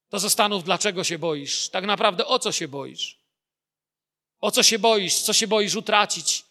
[0.10, 1.70] to zastanów, dlaczego się boisz.
[1.70, 3.18] Tak naprawdę o co się boisz?
[4.42, 5.16] O co się boisz?
[5.16, 6.44] Co się boisz utracić?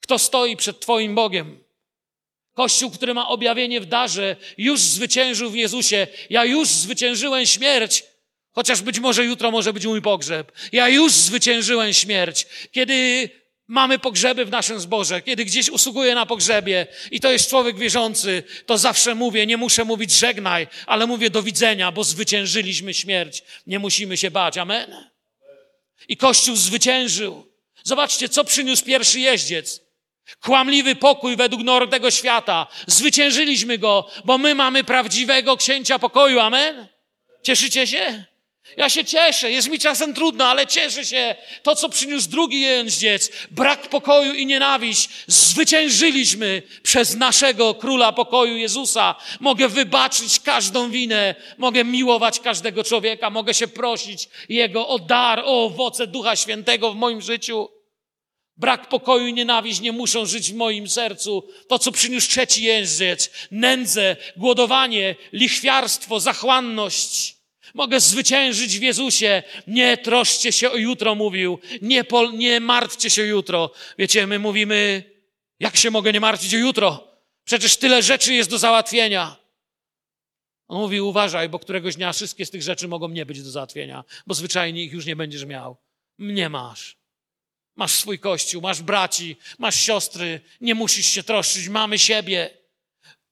[0.00, 1.64] Kto stoi przed Twoim Bogiem?
[2.54, 6.06] Kościół, który ma objawienie w darze, już zwyciężył w Jezusie.
[6.30, 8.04] Ja już zwyciężyłem śmierć,
[8.60, 10.52] Chociaż być może jutro może być mój pogrzeb.
[10.72, 12.46] Ja już zwyciężyłem śmierć.
[12.72, 13.28] Kiedy
[13.68, 18.42] mamy pogrzeby w naszym zborze, kiedy gdzieś usługuję na pogrzebie i to jest człowiek wierzący,
[18.66, 23.42] to zawsze mówię, nie muszę mówić żegnaj, ale mówię do widzenia, bo zwyciężyliśmy śmierć.
[23.66, 24.58] Nie musimy się bać.
[24.58, 25.10] Amen.
[26.08, 27.46] I Kościół zwyciężył.
[27.84, 29.80] Zobaczcie, co przyniósł pierwszy jeździec.
[30.40, 32.66] Kłamliwy pokój według norm tego świata.
[32.86, 36.40] Zwyciężyliśmy go, bo my mamy prawdziwego księcia pokoju.
[36.40, 36.86] Amen.
[37.42, 38.29] Cieszycie się?
[38.76, 41.34] Ja się cieszę, jest mi czasem trudno, ale cieszę się.
[41.62, 49.14] To, co przyniósł drugi jeździec, brak pokoju i nienawiść, zwyciężyliśmy przez naszego króla pokoju Jezusa.
[49.40, 55.64] Mogę wybaczyć każdą winę, mogę miłować każdego człowieka, mogę się prosić Jego o dar, o
[55.64, 57.68] owoce Ducha Świętego w moim życiu.
[58.56, 61.48] Brak pokoju i nienawiść nie muszą żyć w moim sercu.
[61.68, 67.39] To, co przyniósł trzeci jeździec, nędzę, głodowanie, lichwiarstwo, zachłanność.
[67.74, 69.42] Mogę zwyciężyć w Jezusie.
[69.66, 71.58] Nie troszcie się o jutro, mówił.
[71.82, 73.70] Nie, pol, nie martwcie się o jutro.
[73.98, 75.04] Wiecie, my mówimy,
[75.60, 77.08] jak się mogę nie martwić o jutro?
[77.44, 79.36] Przecież tyle rzeczy jest do załatwienia.
[80.68, 84.04] On mówi, uważaj, bo któregoś dnia wszystkie z tych rzeczy mogą nie być do załatwienia,
[84.26, 85.76] bo zwyczajnie ich już nie będziesz miał.
[86.18, 86.96] Mnie masz.
[87.76, 92.59] Masz swój kościół, masz braci, masz siostry, nie musisz się troszczyć, mamy siebie.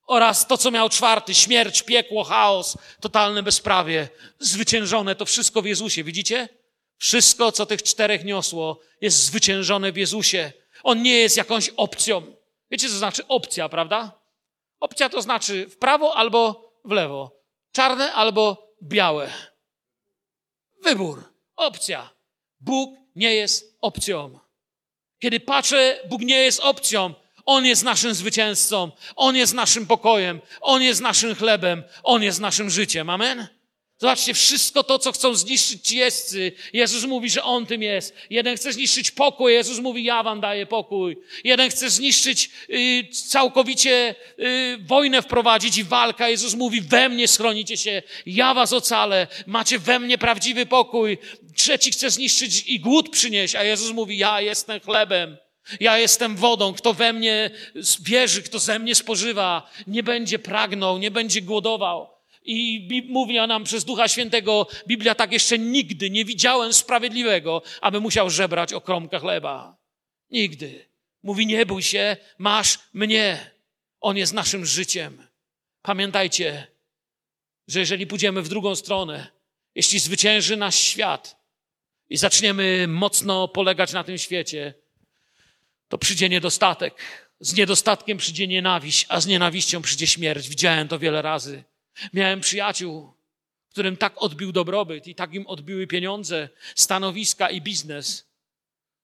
[0.08, 6.04] Oraz to, co miał czwarty, śmierć, piekło, chaos, totalne bezprawie, zwyciężone, to wszystko w Jezusie,
[6.04, 6.48] widzicie?
[6.96, 10.52] Wszystko, co tych czterech niosło, jest zwyciężone w Jezusie.
[10.82, 12.22] On nie jest jakąś opcją.
[12.70, 14.20] Wiecie, co znaczy opcja, prawda?
[14.80, 17.40] Opcja to znaczy w prawo albo w lewo.
[17.72, 19.32] Czarne albo białe.
[20.84, 21.24] Wybór.
[21.56, 22.10] Opcja.
[22.60, 24.38] Bóg nie jest opcją.
[25.18, 27.14] Kiedy patrzę, Bóg nie jest opcją.
[27.48, 32.70] On jest naszym zwycięzcą, On jest naszym pokojem, On jest naszym chlebem, On jest naszym
[32.70, 33.10] życiem.
[33.10, 33.46] Amen?
[33.98, 38.14] Zobaczcie, wszystko to, co chcą zniszczyć ci jeźdźcy, Jezus mówi, że On tym jest.
[38.30, 41.16] Jeden chce zniszczyć pokój, Jezus mówi, ja wam daję pokój.
[41.44, 46.28] Jeden chce zniszczyć y, całkowicie y, wojnę wprowadzić i walka.
[46.28, 51.18] Jezus mówi, we mnie schronicie się, ja was ocalę, macie we mnie prawdziwy pokój.
[51.56, 55.47] Trzeci chce zniszczyć i głód przynieść, a Jezus mówi, ja jestem chlebem.
[55.80, 57.50] Ja jestem wodą, kto we mnie
[58.00, 62.18] wierzy, kto ze mnie spożywa, nie będzie pragnął, nie będzie głodował.
[62.44, 68.30] I mówi nam przez Ducha Świętego, Biblia tak jeszcze nigdy nie widziałem sprawiedliwego, aby musiał
[68.30, 69.76] żebrać o kromkę chleba.
[70.30, 70.88] Nigdy.
[71.22, 73.50] Mówi, nie bój się, masz mnie.
[74.00, 75.26] On jest naszym życiem.
[75.82, 76.66] Pamiętajcie,
[77.68, 79.26] że jeżeli pójdziemy w drugą stronę,
[79.74, 81.36] jeśli zwycięży nasz świat
[82.10, 84.74] i zaczniemy mocno polegać na tym świecie,
[85.88, 86.94] to przyjdzie niedostatek.
[87.40, 90.48] Z niedostatkiem przyjdzie nienawiść, a z nienawiścią przyjdzie śmierć.
[90.48, 91.64] Widziałem to wiele razy.
[92.12, 93.12] Miałem przyjaciół,
[93.70, 98.28] którym tak odbił dobrobyt i tak im odbiły pieniądze, stanowiska i biznes,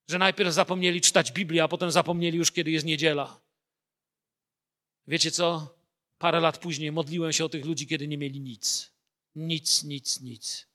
[0.08, 3.40] że najpierw zapomnieli czytać Biblię, a potem zapomnieli już, kiedy jest niedziela.
[5.06, 5.74] Wiecie co?
[6.18, 8.92] Parę lat później modliłem się o tych ludzi, kiedy nie mieli nic.
[9.36, 10.66] Nic, nic, nic.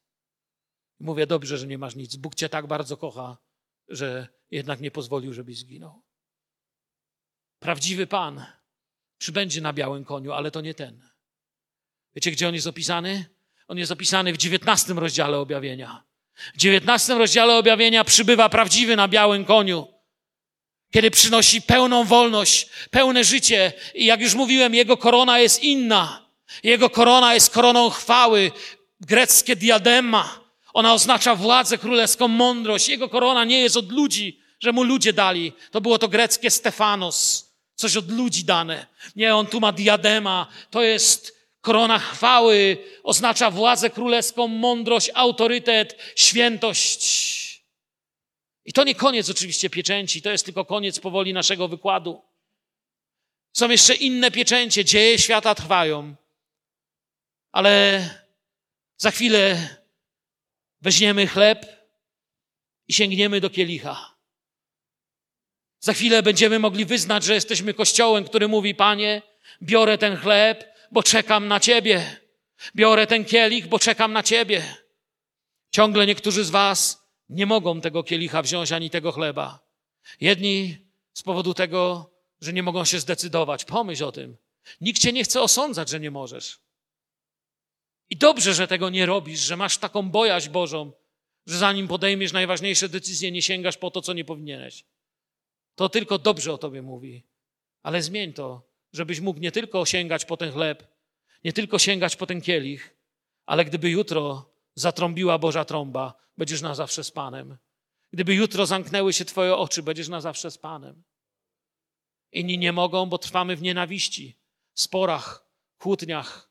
[0.99, 2.15] Mówię, dobrze, że nie masz nic.
[2.15, 3.37] Bóg cię tak bardzo kocha,
[3.89, 6.01] że jednak nie pozwolił, żebyś zginął.
[7.59, 8.45] Prawdziwy Pan
[9.17, 11.09] przybędzie na białym koniu, ale to nie ten.
[12.15, 13.25] Wiecie, gdzie on jest opisany?
[13.67, 16.03] On jest opisany w dziewiętnastym rozdziale objawienia.
[16.53, 19.87] W dziewiętnastym rozdziale objawienia przybywa prawdziwy na białym koniu,
[20.91, 23.73] kiedy przynosi pełną wolność, pełne życie.
[23.95, 26.29] I jak już mówiłem, jego korona jest inna.
[26.63, 28.51] Jego korona jest koroną chwały,
[29.01, 30.38] greckie diadema.
[30.73, 32.89] Ona oznacza władzę królewską, mądrość.
[32.89, 35.53] Jego korona nie jest od ludzi, że mu ludzie dali.
[35.71, 38.87] To było to greckie Stefanos, coś od ludzi dane.
[39.15, 40.47] Nie, on tu ma diadema.
[40.69, 47.39] To jest Korona chwały oznacza władzę królewską, mądrość, autorytet, świętość.
[48.65, 52.21] I to nie koniec oczywiście pieczęci, to jest tylko koniec powoli naszego wykładu.
[53.53, 56.15] Są jeszcze inne pieczęcie, dzieje świata trwają,
[57.51, 58.03] ale
[58.97, 59.69] za chwilę
[60.81, 61.65] weźmiemy chleb
[62.87, 64.15] i sięgniemy do kielicha.
[65.79, 69.21] Za chwilę będziemy mogli wyznać, że jesteśmy kościołem, który mówi: Panie,
[69.61, 72.19] biorę ten chleb, bo czekam na Ciebie.
[72.75, 74.75] Biorę ten kielich, bo czekam na Ciebie.
[75.71, 79.59] Ciągle niektórzy z Was nie mogą tego kielicha wziąć ani tego chleba.
[80.21, 80.77] Jedni
[81.13, 82.11] z powodu tego,
[82.41, 83.65] że nie mogą się zdecydować.
[83.65, 84.37] Pomyśl o tym.
[84.81, 86.59] Nikt Cię nie chce osądzać, że nie możesz.
[88.09, 90.91] I dobrze, że tego nie robisz, że masz taką bojaźń Bożą,
[91.45, 94.85] że zanim podejmiesz najważniejsze decyzje, nie sięgasz po to, co nie powinieneś.
[95.75, 97.23] To tylko dobrze o Tobie mówi.
[97.83, 100.87] Ale zmień to żebyś mógł nie tylko sięgać po ten chleb,
[101.43, 102.95] nie tylko sięgać po ten kielich,
[103.45, 107.57] ale gdyby jutro zatrąbiła Boża trąba, będziesz na zawsze z Panem.
[108.13, 111.03] Gdyby jutro zamknęły się Twoje oczy, będziesz na zawsze z Panem.
[112.31, 114.37] Inni nie mogą, bo trwamy w nienawiści,
[114.73, 115.45] sporach,
[115.77, 116.48] kłótniach.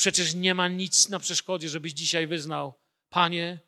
[0.00, 2.74] Przecież nie ma nic na przeszkodzie, żebyś dzisiaj wyznał:
[3.08, 3.58] Panie,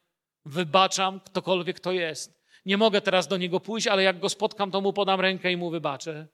[0.45, 2.43] wybaczam ktokolwiek to jest.
[2.67, 5.57] Nie mogę teraz do niego pójść, ale jak go spotkam, to mu podam rękę i
[5.57, 6.29] mu wybaczę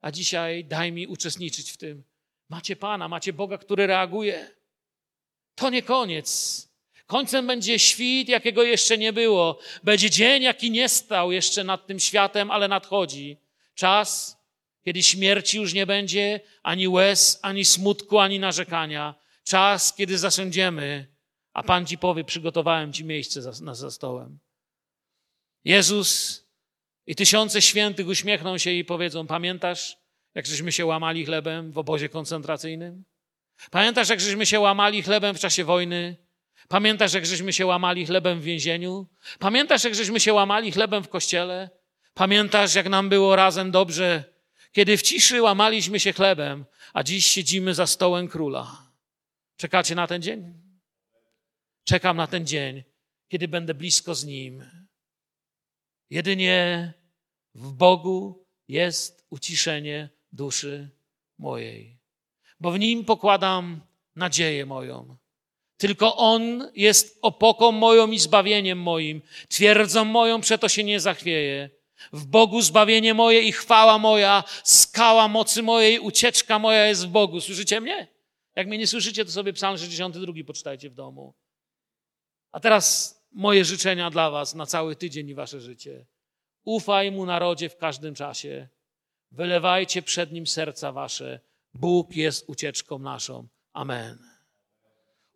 [0.00, 2.04] a dzisiaj daj mi uczestniczyć w tym.
[2.48, 4.50] Macie Pana, macie Boga, który reaguje.
[5.54, 6.68] To nie koniec.
[7.06, 9.58] Końcem będzie świt, jakiego jeszcze nie było.
[9.82, 13.36] Będzie dzień, jaki nie stał jeszcze nad tym światem, ale nadchodzi.
[13.74, 14.38] Czas,
[14.84, 19.14] kiedy śmierci już nie będzie ani łez, ani smutku, ani narzekania.
[19.48, 21.06] Czas, kiedy zasiądziemy,
[21.52, 24.38] a Pan ci powie, przygotowałem ci miejsce za, za, za stołem.
[25.64, 26.44] Jezus
[27.06, 29.96] i tysiące świętych uśmiechną się i powiedzą: Pamiętasz,
[30.34, 33.04] jak żeśmy się łamali chlebem w obozie koncentracyjnym?
[33.70, 36.16] Pamiętasz, jak żeśmy się łamali chlebem w czasie wojny?
[36.68, 39.06] Pamiętasz, jak żeśmy się łamali chlebem w więzieniu?
[39.38, 41.70] Pamiętasz, jak żeśmy się łamali chlebem w kościele?
[42.14, 44.24] Pamiętasz, jak nam było razem dobrze,
[44.72, 48.87] kiedy w ciszy łamaliśmy się chlebem, a dziś siedzimy za stołem króla?
[49.58, 50.54] Czekacie na ten dzień?
[51.84, 52.84] Czekam na ten dzień,
[53.28, 54.64] kiedy będę blisko z nim.
[56.10, 56.92] Jedynie
[57.54, 60.90] w Bogu jest uciszenie duszy
[61.38, 61.98] mojej,
[62.60, 63.80] bo w Nim pokładam
[64.16, 65.16] nadzieję moją.
[65.76, 71.70] Tylko On jest opoką moją i zbawieniem moim, twierdzą moją, przeto się nie zachwieje.
[72.12, 77.40] W Bogu zbawienie moje i chwała moja, skała mocy mojej, ucieczka moja jest w Bogu.
[77.40, 78.17] Słyszycie mnie?
[78.58, 81.34] Jak mnie nie słyszycie, to sobie Psalm 62 poczytajcie w domu.
[82.52, 86.06] A teraz moje życzenia dla Was na cały tydzień i Wasze życie.
[86.64, 88.68] Ufaj mu narodzie w każdym czasie.
[89.30, 91.40] Wylewajcie przed nim serca wasze.
[91.74, 93.48] Bóg jest ucieczką naszą.
[93.72, 94.18] Amen.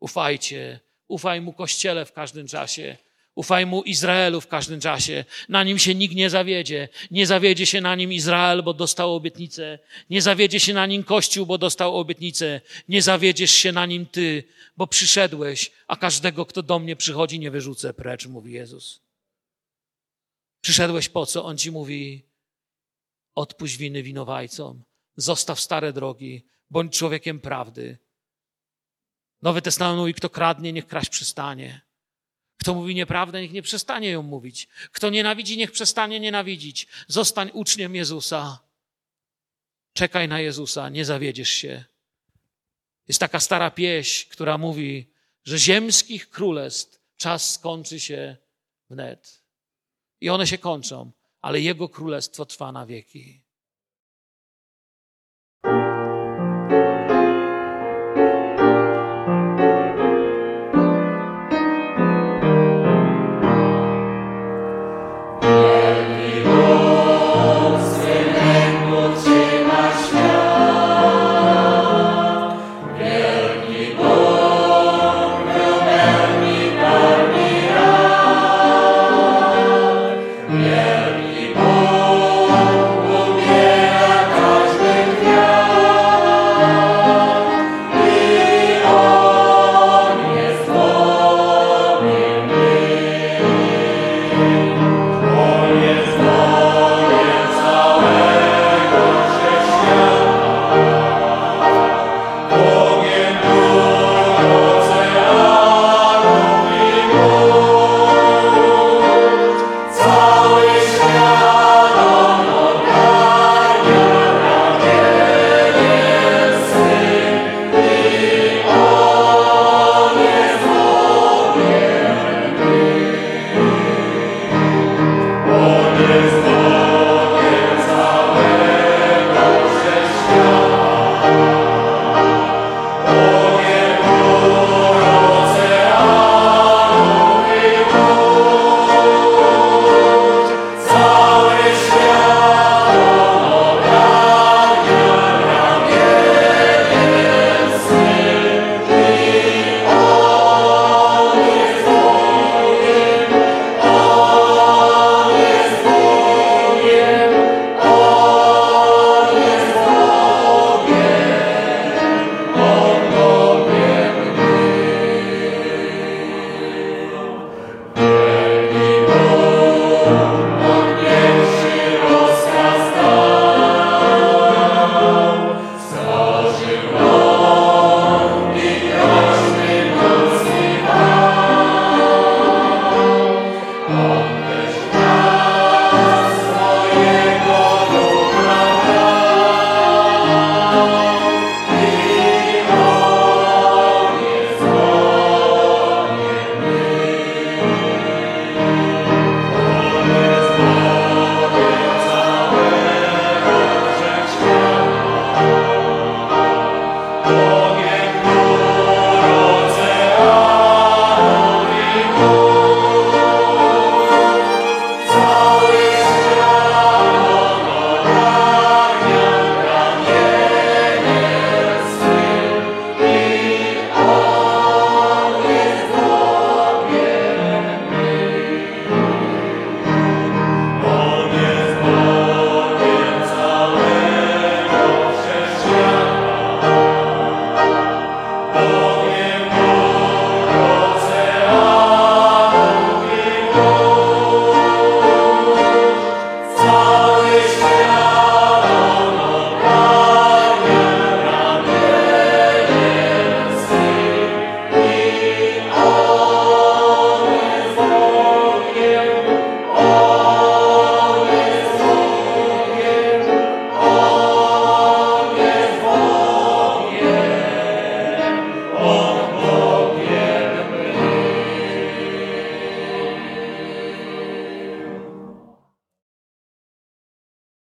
[0.00, 2.96] Ufajcie, ufaj mu Kościele w każdym czasie.
[3.34, 5.24] Ufaj mu Izraelu w każdym czasie.
[5.48, 6.88] Na nim się nikt nie zawiedzie.
[7.10, 9.78] Nie zawiedzie się na nim Izrael, bo dostał obietnicę.
[10.10, 12.60] Nie zawiedzie się na nim Kościół, bo dostał obietnicę.
[12.88, 14.44] Nie zawiedziesz się na nim ty,
[14.76, 19.00] bo przyszedłeś, a każdego, kto do mnie przychodzi, nie wyrzucę precz, mówi Jezus.
[20.60, 21.44] Przyszedłeś po co?
[21.44, 22.22] On ci mówi:
[23.34, 24.82] Odpuść winy winowajcom,
[25.16, 27.98] zostaw stare drogi, bądź człowiekiem prawdy.
[29.42, 31.80] Nowy Testament mówi, kto kradnie, niech kraść przestanie.
[32.62, 34.68] Kto mówi nieprawdę, niech nie przestanie ją mówić.
[34.92, 36.86] Kto nienawidzi, niech przestanie nienawidzić.
[37.08, 38.58] Zostań uczniem Jezusa.
[39.92, 41.84] Czekaj na Jezusa, nie zawiedziesz się.
[43.08, 45.10] Jest taka stara pieśń, która mówi,
[45.44, 48.36] że ziemskich królestw czas skończy się
[48.90, 49.42] wnet.
[50.20, 51.10] I one się kończą,
[51.40, 53.40] ale Jego królestwo trwa na wieki.